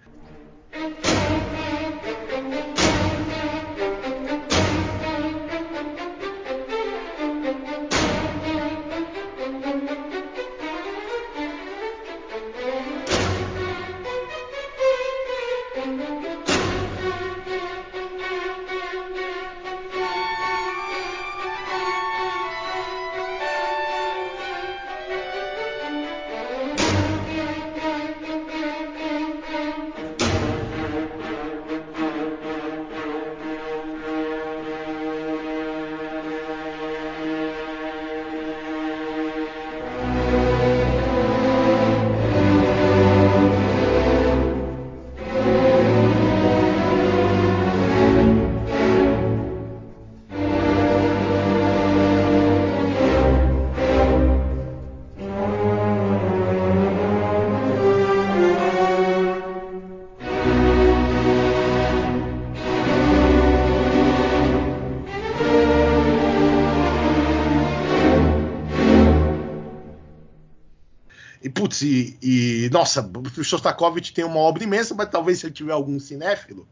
E, 71.83 72.17
e, 72.23 72.71
nossa, 72.71 73.11
o 73.37 73.45
Shostakovich 73.45 74.13
tem 74.13 74.25
uma 74.25 74.41
obra 74.41 74.65
imensa, 74.65 74.95
mas 74.95 75.09
talvez 75.09 75.41
se 75.41 75.47
eu 75.47 75.51
tiver 75.51 75.73
algum 75.73 75.99
cinéfilo. 75.99 76.67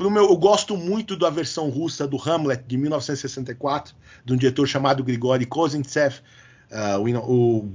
Pro 0.00 0.10
meu, 0.10 0.24
eu 0.30 0.36
gosto 0.36 0.76
muito 0.76 1.16
da 1.16 1.28
versão 1.28 1.68
russa 1.68 2.06
do 2.06 2.16
Hamlet 2.16 2.64
de 2.66 2.78
1964, 2.78 3.94
de 4.24 4.32
um 4.32 4.36
diretor 4.36 4.66
chamado 4.66 5.04
Grigory 5.04 5.44
Kozintsev. 5.44 6.20
Uh, 6.70 6.98
o, 6.98 7.58
o, 7.58 7.72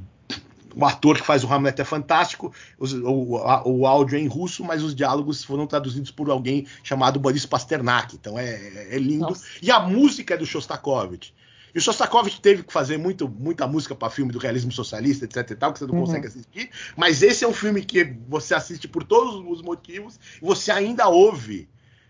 o, 0.76 0.86
ator 0.86 1.18
que 1.18 1.26
faz 1.26 1.44
o 1.44 1.54
Hamlet 1.54 1.80
é 1.80 1.86
fantástico. 1.86 2.52
Os, 2.80 2.94
o, 2.94 3.38
a, 3.38 3.68
o, 3.68 3.86
áudio 3.86 4.18
é 4.18 4.22
em 4.22 4.28
russo, 4.28 4.64
mas 4.64 4.82
os 4.82 4.96
diálogos 4.96 5.44
foram 5.44 5.68
traduzidos 5.68 6.10
por 6.10 6.30
alguém 6.32 6.66
chamado 6.82 7.20
Boris 7.20 7.46
Pasternak. 7.46 8.16
Então 8.16 8.40
é, 8.40 8.96
é 8.96 8.98
lindo. 8.98 9.28
Nossa. 9.28 9.46
E 9.62 9.70
a 9.70 9.80
música 9.82 10.34
é 10.34 10.38
do 10.38 10.48
Shostakovich. 10.48 11.32
E 11.76 11.78
o 11.78 11.82
Shostakovich 11.82 12.40
teve 12.40 12.64
que 12.64 12.72
fazer 12.72 12.98
muito, 12.98 13.28
muita 13.28 13.68
música 13.68 13.94
para 13.94 14.10
filme 14.10 14.32
do 14.32 14.40
realismo 14.40 14.72
socialista, 14.72 15.26
etc 15.26 15.52
e 15.52 15.56
tal, 15.56 15.74
que 15.74 15.80
você 15.80 15.86
não 15.86 15.96
uhum. 15.96 16.06
consegue 16.06 16.28
assistir. 16.28 16.70
Mas 16.96 17.22
esse 17.22 17.44
é 17.44 17.48
um 17.48 17.54
filme 17.54 17.84
que 17.84 18.16
você 18.30 18.56
assiste 18.56 18.88
por 18.88 19.04
todos 19.04 19.36
os 19.46 19.62
motivos 19.62 20.18
e 20.42 20.46
você 20.46 20.72
ainda 20.72 21.10
ouve 21.10 21.68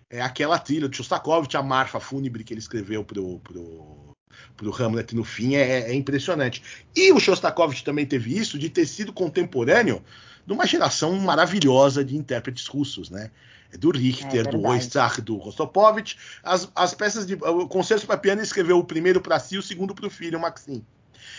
é, 0.08 0.22
aquela 0.22 0.60
trilha 0.60 0.88
do 0.88 0.96
Shostakovich, 0.96 1.58
a 1.58 1.64
marfa 1.64 2.00
fúnebre 2.00 2.44
que 2.44 2.54
ele 2.54 2.60
escreveu 2.60 3.04
pro, 3.04 3.40
pro, 3.40 4.16
pro 4.56 4.84
Hamlet 4.84 5.16
no 5.16 5.24
fim, 5.24 5.56
é, 5.56 5.90
é 5.90 5.94
impressionante. 5.96 6.62
E 6.96 7.12
o 7.12 7.20
Shostakovich 7.20 7.84
também 7.84 8.06
teve 8.06 8.38
isso 8.38 8.60
de 8.60 8.70
ter 8.70 8.86
sido 8.86 9.12
contemporâneo 9.12 10.00
de 10.46 10.54
uma 10.54 10.66
geração 10.66 11.18
maravilhosa 11.20 12.04
de 12.04 12.16
intérpretes 12.16 12.68
russos, 12.68 13.10
né? 13.10 13.32
do 13.78 13.92
Richter, 13.92 14.48
é 14.48 14.50
do 14.50 14.62
Oistrakh, 14.66 15.20
do 15.22 15.38
Rostropovich. 15.38 16.18
As, 16.44 16.70
as 16.76 16.94
peças 16.94 17.26
de. 17.26 17.36
O 17.36 17.68
concerto 17.68 18.06
para 18.08 18.18
piano 18.18 18.42
escreveu 18.42 18.80
o 18.80 18.84
primeiro 18.84 19.22
para 19.22 19.40
si 19.40 19.56
e 19.56 19.58
o 19.58 19.64
segundo 19.64 19.94
para 19.94 20.08
o 20.08 20.10
filho, 20.10 20.40
Maxim. 20.40 20.84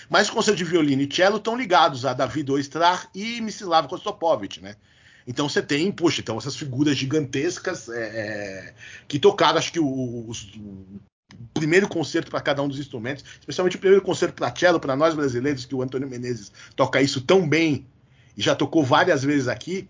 Mas 0.08 0.28
o 0.28 0.32
concerto 0.32 0.58
de 0.58 0.64
violino 0.64 1.02
e 1.02 1.08
cello 1.12 1.36
estão 1.36 1.56
ligados 1.56 2.04
a 2.04 2.12
David 2.12 2.50
Oistrakh 2.50 3.08
e 3.14 3.40
Mstislav 3.40 3.86
Rostropovich, 3.86 4.60
né? 4.60 4.76
Então 5.26 5.48
você 5.48 5.60
tem, 5.60 5.90
poxa, 5.90 6.20
então 6.20 6.38
essas 6.38 6.54
figuras 6.54 6.96
gigantescas 6.96 7.88
é, 7.88 8.02
é 8.02 8.74
que 9.08 9.18
tocaram, 9.18 9.58
acho 9.58 9.72
que 9.72 9.80
o, 9.80 10.24
os, 10.28 10.44
o 10.54 11.00
primeiro 11.52 11.88
concerto 11.88 12.30
para 12.30 12.40
cada 12.40 12.62
um 12.62 12.68
dos 12.68 12.78
instrumentos, 12.78 13.24
especialmente 13.40 13.76
o 13.76 13.80
primeiro 13.80 14.04
concerto 14.04 14.34
para 14.34 14.54
cello, 14.54 14.78
para 14.78 14.94
nós 14.94 15.14
brasileiros, 15.14 15.64
que 15.64 15.74
o 15.74 15.82
Antônio 15.82 16.08
Menezes 16.08 16.52
toca 16.76 17.02
isso 17.02 17.20
tão 17.20 17.48
bem 17.48 17.84
e 18.36 18.42
já 18.42 18.54
tocou 18.54 18.84
várias 18.84 19.22
vezes 19.22 19.48
aqui. 19.48 19.88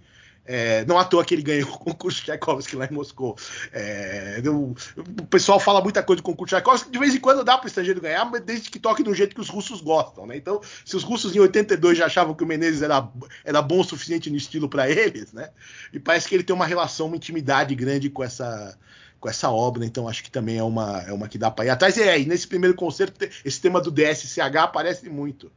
É, 0.48 0.85
não 0.85 0.96
à 0.96 1.04
toa 1.04 1.24
que 1.24 1.35
ele 1.35 1.42
ganhou 1.42 1.68
o 1.74 1.78
concurso 1.78 2.22
Tchaikovsky 2.22 2.76
lá 2.76 2.87
em 2.87 2.92
Moscou. 2.92 3.37
É, 3.72 4.40
o 4.46 5.26
pessoal 5.26 5.59
fala 5.59 5.80
muita 5.80 6.02
coisa 6.02 6.22
do 6.22 6.24
concurso 6.24 6.54
Tchaikovsky, 6.54 6.90
de 6.90 6.98
vez 6.98 7.14
em 7.14 7.20
quando 7.20 7.44
dá 7.44 7.59
para 7.59 7.64
o 7.64 7.68
estrangeiro 7.68 8.00
ganhar, 8.00 8.24
mas 8.24 8.40
desde 8.42 8.70
que 8.70 8.78
toque 8.78 9.02
do 9.02 9.14
jeito 9.14 9.35
que 9.35 9.40
os 9.40 9.48
russos 9.48 9.80
gostam. 9.80 10.26
Né? 10.26 10.37
Então, 10.37 10.61
se 10.85 10.96
os 10.96 11.02
russos 11.02 11.35
em 11.35 11.40
82 11.40 11.98
já 11.98 12.06
achavam 12.06 12.35
que 12.35 12.44
o 12.44 12.46
Menezes 12.46 12.82
era, 12.82 13.09
era 13.44 13.61
bom 13.61 13.80
o 13.80 13.85
suficiente 13.85 14.30
no 14.30 14.37
estilo 14.37 14.68
para 14.68 14.88
eles, 14.88 15.32
né? 15.32 15.50
e 15.92 15.98
parece 15.98 16.28
que 16.28 16.35
ele 16.35 16.44
tem 16.44 16.54
uma 16.54 16.66
relação, 16.66 17.09
uma 17.09 17.16
intimidade 17.16 17.74
grande 17.74 18.09
com 18.09 18.22
essa, 18.22 18.78
com 19.18 19.28
essa 19.28 19.50
obra, 19.50 19.85
então 19.85 20.09
acho 20.09 20.22
que 20.22 20.30
também 20.30 20.59
é 20.59 20.62
uma, 20.62 21.02
é 21.02 21.12
uma 21.12 21.28
que 21.28 21.38
dá 21.38 21.50
para 21.50 21.64
ir 21.64 21.70
atrás. 21.70 21.96
E, 21.96 22.02
é, 22.02 22.20
e 22.20 22.26
nesse 22.26 22.46
primeiro 22.46 22.76
concerto, 22.76 23.28
esse 23.44 23.61
tema 23.61 23.80
do 23.80 23.90
DSCH 23.90 24.56
aparece 24.56 25.09
muito. 25.09 25.50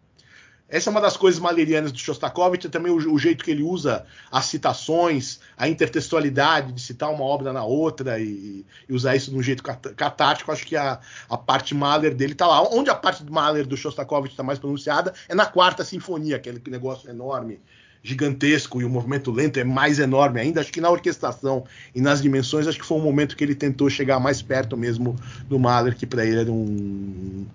Essa 0.72 0.90
é 0.90 0.92
uma 0.92 1.02
das 1.02 1.18
coisas 1.18 1.40
malerianas 1.40 1.92
do 1.92 1.98
Shostakovich, 1.98 2.68
é 2.68 2.70
também 2.70 2.92
o, 2.92 3.14
o, 3.14 3.18
jeito 3.18 3.44
que 3.44 3.50
ele 3.50 3.64
usa 3.64 4.06
as 4.32 4.46
citações, 4.46 5.40
a 5.58 5.68
intertextualidade 5.68 6.72
de 6.72 6.80
citar 6.80 7.10
uma 7.12 7.24
obra 7.24 7.52
na 7.52 7.64
outra 7.64 8.20
e, 8.20 8.64
e 8.88 8.94
usar 8.94 9.16
isso 9.16 9.32
de 9.32 9.38
um 9.38 9.42
jeito 9.42 9.64
catártico. 9.64 10.52
Acho 10.52 10.68
que 10.68 10.76
a, 10.76 11.00
a 11.28 11.38
parte 11.38 11.74
Mahler 11.74 12.14
dele 12.14 12.34
está 12.34 12.46
lá. 12.46 12.62
Onde 12.62 12.92
a 12.92 12.96
parte 12.96 13.24
do 13.24 13.34
Mahler 13.34 13.66
do 13.66 13.76
Shostakovich 13.76 14.34
está 14.34 14.44
mais 14.44 14.60
pronunciada 14.60 15.12
é 15.28 15.34
na 15.34 15.48
quarta 15.48 15.84
sinfonia, 15.84 16.36
aquele 16.36 16.62
negócio 16.68 17.10
enorme, 17.10 17.60
gigantesco 18.04 18.80
e 18.80 18.86
o 18.86 18.90
movimento 18.90 19.32
lento 19.32 19.58
é 19.60 19.64
mais 19.64 19.98
enorme 19.98 20.40
ainda. 20.40 20.62
Acho 20.62 20.72
que 20.72 20.80
na 20.80 20.92
orquestração 20.92 21.66
e 21.96 22.00
nas 22.00 22.22
dimensões, 22.22 22.68
acho 22.68 22.78
que 22.78 22.86
foi 22.86 23.00
um 23.00 23.04
momento 23.04 23.36
que 23.36 23.44
ele 23.44 23.56
tentou 23.56 23.90
chegar 23.90 24.20
mais 24.20 24.40
perto 24.40 24.78
mesmo 24.78 25.16
do 25.48 25.58
Mahler, 25.58 25.96
que 25.96 26.06
para 26.06 26.24
ele 26.24 26.42
era 26.42 26.52
um, 26.52 27.48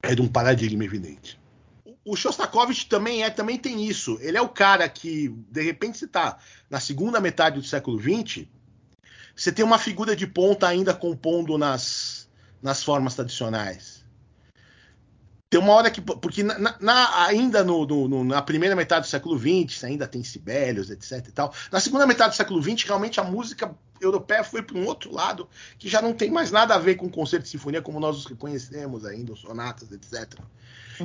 era 0.00 0.22
um 0.22 0.28
paradigma 0.28 0.84
evidente 0.84 1.41
o 2.04 2.16
Shostakovich 2.16 2.86
também 2.86 3.22
é, 3.22 3.30
também 3.30 3.58
tem 3.58 3.86
isso. 3.86 4.18
Ele 4.20 4.36
é 4.36 4.42
o 4.42 4.48
cara 4.48 4.88
que, 4.88 5.28
de 5.50 5.62
repente, 5.62 5.98
você 5.98 6.04
está 6.04 6.38
na 6.68 6.80
segunda 6.80 7.20
metade 7.20 7.60
do 7.60 7.66
século 7.66 8.00
XX, 8.00 8.46
você 9.34 9.52
tem 9.52 9.64
uma 9.64 9.78
figura 9.78 10.14
de 10.14 10.26
ponta 10.26 10.66
ainda 10.66 10.92
compondo 10.92 11.56
nas, 11.56 12.28
nas 12.60 12.82
formas 12.82 13.14
tradicionais. 13.14 14.02
Tem 15.48 15.60
uma 15.60 15.74
hora 15.74 15.90
que. 15.90 16.00
Porque 16.00 16.42
na, 16.42 16.76
na, 16.80 17.26
ainda 17.26 17.62
no, 17.62 17.86
no, 17.86 18.24
na 18.24 18.40
primeira 18.40 18.74
metade 18.74 19.06
do 19.06 19.10
século 19.10 19.38
XX, 19.38 19.84
ainda 19.84 20.08
tem 20.08 20.24
Sibelius, 20.24 20.88
etc. 20.88 21.28
e 21.28 21.30
tal. 21.32 21.54
Na 21.70 21.78
segunda 21.78 22.06
metade 22.06 22.30
do 22.30 22.36
século 22.36 22.62
XX, 22.62 22.84
realmente 22.84 23.20
a 23.20 23.22
música 23.22 23.70
europeia 24.00 24.42
foi 24.42 24.62
para 24.62 24.78
um 24.78 24.86
outro 24.86 25.12
lado 25.12 25.46
que 25.78 25.90
já 25.90 26.00
não 26.00 26.14
tem 26.14 26.30
mais 26.30 26.50
nada 26.50 26.74
a 26.74 26.78
ver 26.78 26.96
com 26.96 27.08
concerto 27.08 27.44
de 27.44 27.50
sinfonia 27.50 27.82
como 27.82 28.00
nós 28.00 28.16
os 28.16 28.24
reconhecemos 28.24 29.04
ainda, 29.04 29.36
sonatas, 29.36 29.92
etc. 29.92 30.40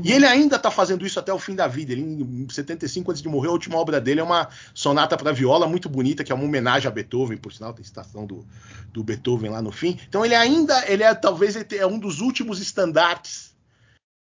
E 0.04 0.12
ele 0.12 0.26
ainda 0.26 0.56
está 0.56 0.70
fazendo 0.72 1.06
isso 1.06 1.20
até 1.20 1.34
o 1.34 1.40
fim 1.40 1.56
da 1.56 1.68
vida. 1.68 1.92
Ele, 1.92 2.02
em 2.02 2.48
75, 2.50 3.12
antes 3.12 3.22
de 3.22 3.30
morrer, 3.30 3.50
a 3.50 3.52
última 3.52 3.78
obra 3.78 4.00
dele 4.00 4.20
é 4.20 4.24
uma 4.24 4.50
sonata 4.74 5.18
para 5.18 5.32
viola 5.32 5.68
muito 5.68 5.90
bonita, 5.90 6.24
que 6.24 6.32
é 6.32 6.36
uma 6.36 6.44
homenagem 6.44 6.88
a 6.88 6.92
Beethoven, 6.92 7.38
por 7.38 7.54
sinal, 7.54 7.74
tem 7.74 7.84
citação 7.84 8.26
do, 8.26 8.46
do 8.92 9.04
Beethoven 9.04 9.52
lá 9.52 9.62
no 9.62 9.72
fim. 9.72 10.00
Então 10.08 10.26
ele 10.26 10.36
ainda, 10.36 10.84
ele 10.92 11.04
é 11.04 11.14
talvez 11.14 11.56
ele 11.56 11.78
é 11.78 11.86
um 11.86 12.00
dos 12.00 12.20
últimos 12.22 12.60
estandartes 12.60 13.56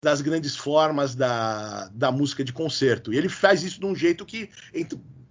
das 0.03 0.21
grandes 0.21 0.55
formas 0.55 1.15
da, 1.15 1.89
da 1.93 2.11
música 2.11 2.43
de 2.43 2.51
concerto. 2.51 3.13
E 3.13 3.17
ele 3.17 3.29
faz 3.29 3.63
isso 3.63 3.79
de 3.79 3.85
um 3.85 3.95
jeito 3.95 4.25
que 4.25 4.49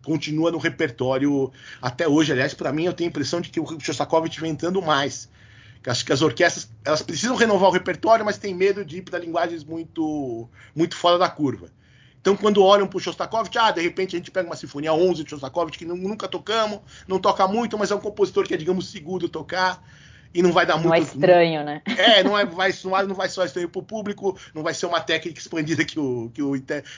continua 0.02 0.50
no 0.50 0.58
repertório 0.58 1.52
até 1.80 2.08
hoje. 2.08 2.32
Aliás, 2.32 2.54
para 2.54 2.72
mim, 2.72 2.84
eu 2.84 2.92
tenho 2.92 3.08
a 3.08 3.10
impressão 3.10 3.40
de 3.40 3.50
que 3.50 3.60
o 3.60 3.80
Shostakovich 3.80 4.40
vem 4.40 4.50
entrando 4.50 4.80
mais 4.82 5.28
Acho 5.86 6.04
que 6.04 6.12
as 6.12 6.22
orquestras 6.22 6.70
elas 6.84 7.02
precisam 7.02 7.34
renovar 7.34 7.68
o 7.68 7.72
repertório, 7.72 8.24
mas 8.24 8.38
têm 8.38 8.54
medo 8.54 8.84
de 8.84 8.98
ir 8.98 9.02
para 9.02 9.18
linguagens 9.18 9.64
muito, 9.64 10.48
muito 10.74 10.96
fora 10.96 11.18
da 11.18 11.28
curva. 11.28 11.70
Então, 12.20 12.36
quando 12.36 12.62
olham 12.62 12.86
para 12.86 12.96
o 12.96 13.00
Shostakovich, 13.00 13.58
ah, 13.58 13.72
de 13.72 13.80
repente 13.80 14.14
a 14.14 14.18
gente 14.18 14.30
pega 14.30 14.48
uma 14.48 14.54
Sinfonia 14.54 14.92
11 14.92 15.24
de 15.24 15.30
Shostakovich 15.30 15.76
que 15.76 15.84
nunca 15.84 16.28
tocamos, 16.28 16.78
não 17.08 17.18
toca 17.18 17.48
muito, 17.48 17.76
mas 17.76 17.90
é 17.90 17.96
um 17.96 18.00
compositor 18.00 18.46
que 18.46 18.54
é, 18.54 18.56
digamos, 18.56 18.90
seguro 18.90 19.28
tocar 19.28 19.82
e 20.34 20.42
não 20.42 20.52
vai 20.52 20.64
dar 20.64 20.74
muito. 20.74 20.88
Não 20.88 20.94
é 20.94 21.00
estranho, 21.00 21.64
né? 21.64 21.82
É, 21.86 22.22
não, 22.22 22.38
é, 22.38 22.44
vai, 22.44 22.72
não 23.06 23.14
vai 23.14 23.28
só 23.28 23.44
estranho 23.44 23.68
para 23.68 23.78
o 23.78 23.82
público, 23.82 24.38
não 24.54 24.62
vai 24.62 24.72
ser 24.74 24.86
uma 24.86 25.00
técnica 25.00 25.38
expandida 25.38 25.84
que 25.84 25.98
o, 25.98 26.30
que 26.32 26.42
o, 26.42 26.52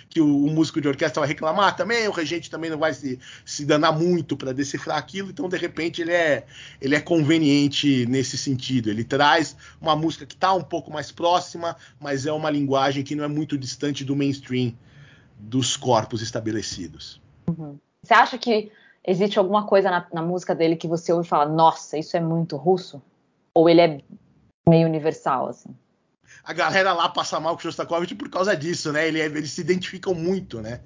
que 0.09 0.21
o, 0.21 0.45
o 0.45 0.51
músico 0.51 0.81
de 0.81 0.89
orquestra 0.89 1.21
vai 1.21 1.29
reclamar 1.29 1.77
também, 1.77 2.07
o 2.07 2.13
regente 2.13 2.51
também 2.51 2.71
não 2.71 2.79
vai 2.79 2.95
se, 2.95 3.19
se 3.45 3.65
danar 3.65 3.97
muito 3.97 4.37
para 4.37 4.53
decifrar 4.53 4.99
aquilo, 4.99 5.31
então 5.31 5.49
de 5.49 5.57
repente 5.57 6.03
ele 6.03 6.13
é, 6.13 6.45
ele 6.81 6.95
é 6.95 7.01
conveniente 7.01 8.07
nesse 8.07 8.39
sentido. 8.39 8.89
Ele 8.89 9.05
traz 9.05 9.57
uma 9.81 9.97
música 9.97 10.27
que 10.27 10.35
está 10.35 10.53
um 10.53 10.63
pouco 10.63 10.93
mais 10.93 11.11
próxima, 11.11 11.77
mas 12.01 12.27
é 12.27 12.33
uma 12.33 12.51
linguagem 12.51 13.03
que 13.03 13.15
não 13.15 13.25
é 13.25 13.29
muito 13.29 13.59
distante 13.59 14.05
do 14.05 14.15
mainstream 14.15 14.75
dos 15.39 15.77
corpos 15.77 16.23
estabelecidos. 16.23 17.21
Uhum. 17.49 17.79
Você 18.03 18.15
acha 18.15 18.39
que 18.39 18.71
existe 19.07 19.39
alguma 19.39 19.67
coisa 19.67 19.91
na, 19.91 20.07
na 20.13 20.23
música 20.23 20.55
dele 20.55 20.77
que 20.77 20.89
você 20.89 21.13
ouve 21.13 21.27
e 21.27 21.29
fala, 21.29 21.47
nossa, 21.47 21.99
isso 21.99 22.17
é 22.17 22.21
muito 22.21 22.57
russo? 22.57 23.03
Ou 23.55 23.69
ele 23.69 23.81
é 23.81 24.01
meio 24.69 24.87
universal, 24.87 25.49
assim? 25.49 25.75
A 26.43 26.53
galera 26.53 26.93
lá 26.93 27.09
passa 27.09 27.41
mal 27.41 27.55
com 27.55 27.61
o 27.61 27.63
Shostakovich 27.63 28.15
por 28.15 28.29
causa 28.29 28.57
disso, 28.57 28.93
né? 28.93 29.09
Ele, 29.09 29.21
é, 29.21 29.27
eles 29.27 29.53
se 29.53 29.61
identificam 29.61 30.15
muito, 30.15 30.61
né? 30.61 30.81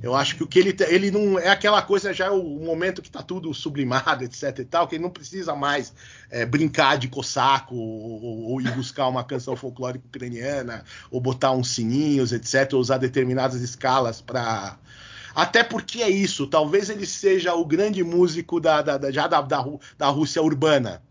Eu 0.00 0.14
acho 0.14 0.36
que 0.36 0.44
o 0.44 0.46
que 0.46 0.58
ele 0.58 0.76
ele 0.88 1.10
não 1.10 1.38
é 1.38 1.48
aquela 1.48 1.82
coisa 1.82 2.12
já 2.12 2.26
é 2.26 2.30
o 2.30 2.42
momento 2.42 3.02
que 3.02 3.10
tá 3.10 3.22
tudo 3.22 3.52
sublimado, 3.52 4.22
etc 4.22 4.58
e 4.60 4.64
tal, 4.64 4.86
que 4.86 4.94
ele 4.94 5.02
não 5.02 5.10
precisa 5.10 5.56
mais 5.56 5.92
é, 6.30 6.46
brincar 6.46 6.98
de 6.98 7.08
cossaco 7.08 7.74
ou, 7.74 8.22
ou, 8.22 8.42
ou, 8.50 8.60
ir 8.60 8.70
buscar 8.72 9.08
uma 9.08 9.24
canção 9.24 9.56
folclórica 9.56 10.06
ucraniana 10.06 10.84
ou 11.10 11.20
botar 11.20 11.50
uns 11.50 11.70
sininhos, 11.70 12.32
etc, 12.32 12.72
ou 12.74 12.80
usar 12.80 12.98
determinadas 12.98 13.60
escalas 13.60 14.20
para 14.20 14.78
até 15.34 15.62
porque 15.62 16.02
é 16.02 16.10
isso, 16.10 16.46
talvez 16.46 16.90
ele 16.90 17.06
seja 17.06 17.54
o 17.54 17.64
grande 17.64 18.02
músico 18.02 18.60
da, 18.60 18.82
da, 18.82 18.98
da 18.98 19.10
já 19.10 19.26
da, 19.26 19.40
da, 19.40 19.64
da 19.96 20.08
Rússia 20.08 20.42
urbana. 20.42 21.02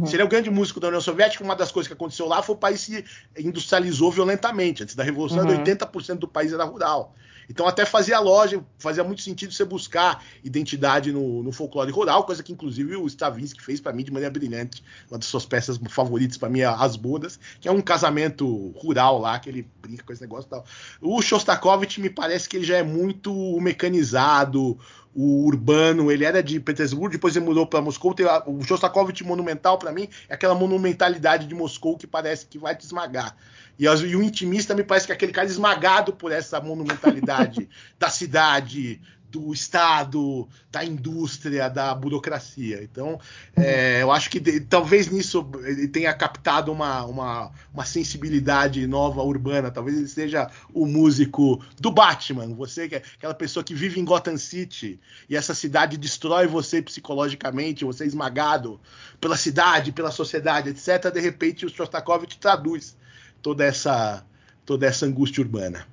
Uhum. 0.00 0.06
Se 0.06 0.14
ele 0.14 0.22
é 0.22 0.24
o 0.24 0.28
grande 0.28 0.50
músico 0.50 0.80
da 0.80 0.88
União 0.88 1.00
Soviética, 1.00 1.42
uma 1.42 1.56
das 1.56 1.70
coisas 1.72 1.88
que 1.88 1.94
aconteceu 1.94 2.26
lá 2.26 2.42
foi 2.42 2.54
o 2.54 2.58
país 2.58 2.80
se 2.80 3.04
industrializou 3.38 4.10
violentamente. 4.10 4.82
Antes 4.82 4.94
da 4.94 5.02
Revolução, 5.02 5.46
uhum. 5.46 5.64
80% 5.64 6.18
do 6.18 6.28
país 6.28 6.52
era 6.52 6.64
rural. 6.64 7.14
Então 7.48 7.66
até 7.66 7.84
fazia 7.84 8.18
loja, 8.18 8.62
fazia 8.78 9.04
muito 9.04 9.22
sentido 9.22 9.52
você 9.52 9.64
buscar 9.64 10.22
identidade 10.42 11.12
no, 11.12 11.42
no 11.42 11.52
folclore 11.52 11.90
rural, 11.92 12.24
coisa 12.24 12.42
que 12.42 12.52
inclusive 12.52 12.96
o 12.96 13.06
Stravinsky 13.06 13.62
fez 13.62 13.80
para 13.80 13.92
mim 13.92 14.04
de 14.04 14.10
maneira 14.10 14.32
brilhante, 14.32 14.82
uma 15.10 15.18
das 15.18 15.26
suas 15.26 15.46
peças 15.46 15.78
favoritas 15.88 16.36
para 16.36 16.48
mim 16.48 16.60
é 16.60 16.66
As 16.66 16.96
Bodas, 16.96 17.38
que 17.60 17.68
é 17.68 17.72
um 17.72 17.80
casamento 17.80 18.72
rural 18.76 19.20
lá, 19.20 19.38
que 19.38 19.48
ele 19.48 19.68
brinca 19.80 20.02
com 20.04 20.12
esse 20.12 20.22
negócio 20.22 20.48
e 20.48 20.50
tal. 20.50 20.64
O 21.00 21.22
Shostakovich 21.22 22.00
me 22.00 22.10
parece 22.10 22.48
que 22.48 22.56
ele 22.56 22.64
já 22.64 22.76
é 22.76 22.82
muito 22.82 23.32
mecanizado, 23.60 24.78
o 25.18 25.46
urbano, 25.46 26.12
ele 26.12 26.26
era 26.26 26.42
de 26.42 26.60
Petersburgo, 26.60 27.08
depois 27.08 27.34
ele 27.34 27.46
mudou 27.46 27.66
para 27.66 27.80
Moscou. 27.80 28.12
Tem 28.12 28.26
a, 28.26 28.42
o 28.46 28.62
Shostakovich 28.62 29.24
monumental, 29.24 29.78
para 29.78 29.90
mim, 29.90 30.06
é 30.28 30.34
aquela 30.34 30.54
monumentalidade 30.54 31.46
de 31.46 31.54
Moscou 31.54 31.96
que 31.96 32.06
parece 32.06 32.44
que 32.44 32.58
vai 32.58 32.76
te 32.76 32.84
esmagar. 32.84 33.34
E, 33.78 33.84
e, 33.84 34.16
o 34.16 34.22
intimista 34.22 34.74
me 34.74 34.84
parece 34.84 35.06
que 35.06 35.12
é 35.12 35.14
aquele 35.14 35.32
cara 35.32 35.46
esmagado 35.46 36.12
por 36.12 36.32
essa 36.32 36.60
monumentalidade 36.60 37.66
da 37.98 38.10
cidade, 38.10 39.00
do 39.30 39.52
Estado, 39.52 40.48
da 40.70 40.84
indústria, 40.84 41.68
da 41.68 41.94
burocracia. 41.94 42.82
Então, 42.82 43.18
é, 43.56 44.02
eu 44.02 44.10
acho 44.10 44.30
que 44.30 44.40
de, 44.40 44.60
talvez 44.60 45.08
nisso 45.08 45.48
ele 45.64 45.88
tenha 45.88 46.12
captado 46.14 46.72
uma, 46.72 47.04
uma, 47.04 47.52
uma, 47.72 47.84
sensibilidade 47.84 48.86
nova 48.86 49.22
urbana. 49.22 49.70
Talvez 49.70 49.96
ele 49.96 50.08
seja 50.08 50.50
o 50.72 50.86
músico 50.86 51.62
do 51.80 51.90
Batman. 51.90 52.54
Você, 52.54 52.88
é 52.92 53.02
aquela 53.16 53.34
pessoa 53.34 53.64
que 53.64 53.74
vive 53.74 54.00
em 54.00 54.04
Gotham 54.04 54.38
City 54.38 55.00
e 55.28 55.36
essa 55.36 55.54
cidade 55.54 55.96
destrói 55.96 56.46
você 56.46 56.80
psicologicamente, 56.80 57.84
você 57.84 58.04
é 58.04 58.06
esmagado 58.06 58.80
pela 59.20 59.36
cidade, 59.36 59.92
pela 59.92 60.10
sociedade, 60.10 60.70
etc. 60.70 61.12
De 61.12 61.20
repente, 61.20 61.66
o 61.66 61.68
Shostakovich 61.68 62.38
traduz 62.38 62.96
toda 63.42 63.64
essa, 63.64 64.24
toda 64.64 64.86
essa 64.86 65.06
angústia 65.06 65.42
urbana. 65.42 65.86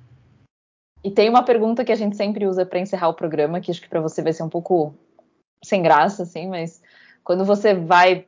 E 1.04 1.10
tem 1.10 1.28
uma 1.28 1.42
pergunta 1.42 1.84
que 1.84 1.92
a 1.92 1.96
gente 1.96 2.16
sempre 2.16 2.46
usa 2.46 2.64
para 2.64 2.80
encerrar 2.80 3.08
o 3.08 3.14
programa, 3.14 3.60
que 3.60 3.70
acho 3.70 3.82
que 3.82 3.88
para 3.90 4.00
você 4.00 4.22
vai 4.22 4.32
ser 4.32 4.42
um 4.42 4.48
pouco 4.48 4.94
sem 5.62 5.82
graça, 5.82 6.22
assim, 6.22 6.48
mas 6.48 6.80
quando 7.22 7.44
você 7.44 7.74
vai 7.74 8.26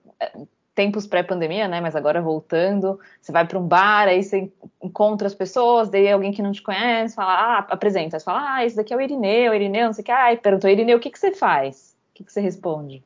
tempos 0.75 1.07
pré-pandemia, 1.07 1.67
né? 1.69 1.81
Mas 1.81 1.97
agora 1.97 2.21
voltando, 2.21 3.01
você 3.19 3.33
vai 3.33 3.47
para 3.47 3.59
um 3.59 3.67
bar, 3.67 4.09
aí 4.09 4.23
você 4.23 4.53
encontra 4.83 5.27
as 5.27 5.35
pessoas, 5.35 5.89
daí 5.89 6.13
alguém 6.13 6.33
que 6.33 6.43
não 6.43 6.53
te 6.53 6.61
conhece, 6.61 7.15
fala, 7.15 7.33
ah, 7.33 7.59
apresenta, 7.61 8.19
você 8.19 8.25
fala, 8.27 8.57
ah, 8.57 8.67
esse 8.67 8.77
daqui 8.77 8.93
é 8.93 8.97
o 8.97 9.01
Irineu, 9.01 9.55
Irineu, 9.55 9.87
não 9.87 9.95
sei 9.95 10.03
o 10.03 10.05
que, 10.05 10.13
ah, 10.13 10.37
perguntou, 10.37 10.69
Irineu, 10.69 10.99
o 10.99 11.01
que, 11.01 11.11
que 11.11 11.19
você 11.19 11.33
faz? 11.33 11.97
O 12.11 12.15
que, 12.17 12.25
que 12.25 12.33
você 12.33 12.43
responde? 12.43 13.03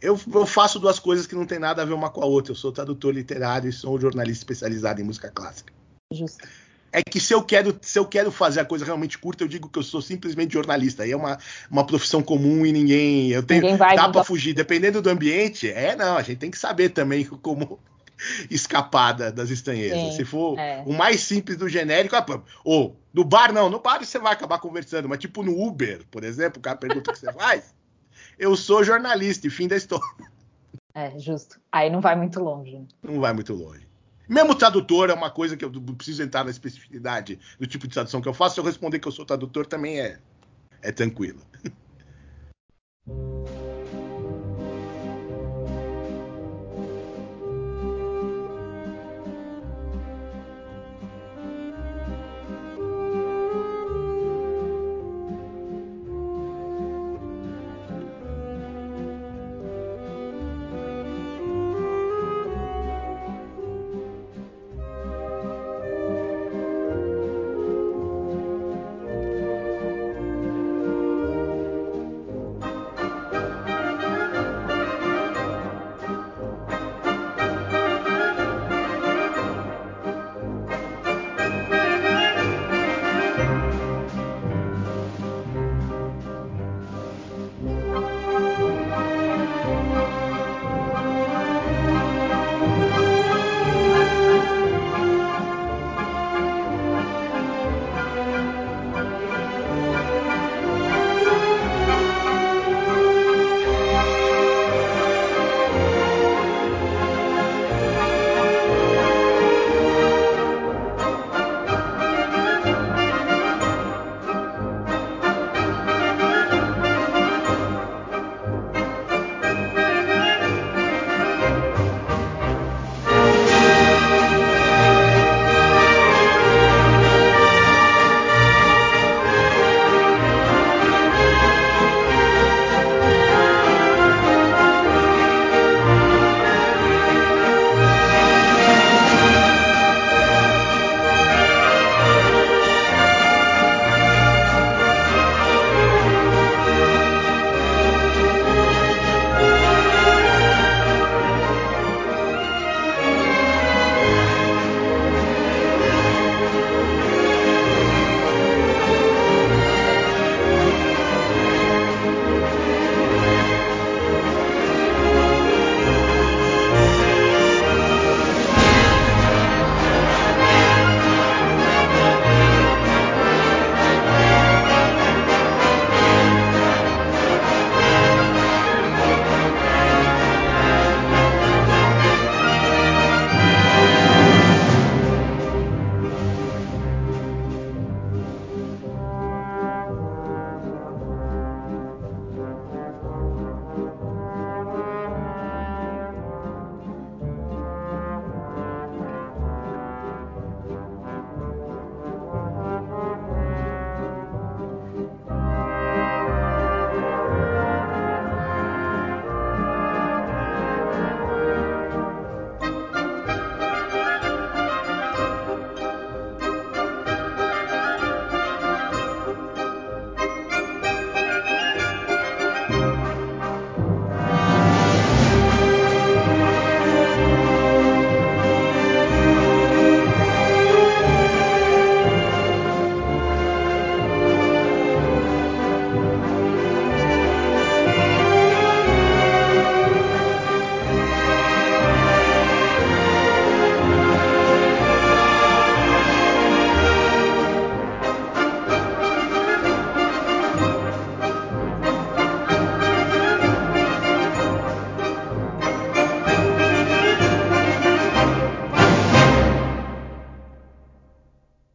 Eu, 0.00 0.18
eu, 0.32 0.46
faço 0.46 0.78
duas 0.78 0.98
coisas 0.98 1.26
que 1.26 1.34
não 1.34 1.46
tem 1.46 1.58
nada 1.58 1.80
a 1.80 1.84
ver 1.86 1.94
uma 1.94 2.08
com 2.08 2.22
a 2.22 2.26
outra. 2.26 2.52
Eu 2.52 2.56
sou 2.56 2.70
tradutor 2.70 3.12
literário 3.12 3.68
e 3.68 3.72
sou 3.72 3.98
jornalista 3.98 4.44
especializado 4.44 5.00
em 5.00 5.04
música 5.04 5.28
clássica. 5.28 5.72
Justo 6.12 6.46
é 6.92 7.02
que 7.02 7.20
se 7.20 7.34
eu 7.34 7.42
quero 7.42 7.78
se 7.82 7.98
eu 7.98 8.06
quero 8.06 8.30
fazer 8.30 8.60
a 8.60 8.64
coisa 8.64 8.84
realmente 8.84 9.18
curta, 9.18 9.44
eu 9.44 9.48
digo 9.48 9.68
que 9.68 9.78
eu 9.78 9.82
sou 9.82 10.00
simplesmente 10.00 10.54
jornalista. 10.54 11.02
Aí 11.02 11.12
é 11.12 11.16
uma, 11.16 11.38
uma 11.70 11.86
profissão 11.86 12.22
comum 12.22 12.64
e 12.64 12.72
ninguém. 12.72 13.28
Eu 13.30 13.42
tenho, 13.42 13.62
ninguém 13.62 13.76
vai 13.76 13.96
dá 13.96 14.08
para 14.08 14.24
fugir. 14.24 14.54
Dependendo 14.54 15.02
do 15.02 15.10
ambiente, 15.10 15.70
é 15.70 15.94
não, 15.94 16.16
a 16.16 16.22
gente 16.22 16.38
tem 16.38 16.50
que 16.50 16.58
saber 16.58 16.90
também 16.90 17.24
como 17.42 17.78
escapar 18.50 19.12
das 19.12 19.50
estranhezas. 19.50 19.98
Sim, 19.98 20.12
se 20.12 20.24
for 20.24 20.58
é. 20.58 20.82
o 20.86 20.92
mais 20.92 21.20
simples 21.20 21.56
do 21.56 21.68
genérico, 21.68 22.16
ah, 22.16 22.42
ou 22.64 22.96
no 23.12 23.24
bar, 23.24 23.52
não, 23.52 23.70
no 23.70 23.80
bar 23.80 24.04
você 24.04 24.18
vai 24.18 24.32
acabar 24.32 24.58
conversando, 24.58 25.08
mas 25.08 25.18
tipo 25.18 25.42
no 25.42 25.60
Uber, 25.60 26.04
por 26.10 26.24
exemplo, 26.24 26.58
o 26.58 26.62
cara 26.62 26.76
pergunta 26.76 27.10
o 27.10 27.14
que 27.14 27.20
você 27.20 27.32
faz. 27.32 27.74
Eu 28.38 28.56
sou 28.56 28.84
jornalista, 28.84 29.46
e 29.46 29.50
fim 29.50 29.68
da 29.68 29.76
história. 29.76 30.06
É, 30.94 31.16
justo. 31.18 31.60
Aí 31.70 31.90
não 31.90 32.00
vai 32.00 32.16
muito 32.16 32.40
longe. 32.40 32.84
Não 33.02 33.20
vai 33.20 33.32
muito 33.32 33.54
longe. 33.54 33.87
Mesmo 34.28 34.54
tradutor 34.54 35.08
é 35.08 35.14
uma 35.14 35.30
coisa 35.30 35.56
que 35.56 35.64
eu 35.64 35.70
preciso 35.70 36.22
entrar 36.22 36.44
na 36.44 36.50
especificidade 36.50 37.38
do 37.58 37.66
tipo 37.66 37.88
de 37.88 37.94
tradução 37.94 38.20
que 38.20 38.28
eu 38.28 38.34
faço. 38.34 38.54
Se 38.54 38.60
eu 38.60 38.64
responder 38.64 38.98
que 38.98 39.08
eu 39.08 39.12
sou 39.12 39.24
tradutor, 39.24 39.66
também 39.66 40.00
é, 40.00 40.18
é 40.82 40.92
tranquilo. 40.92 41.40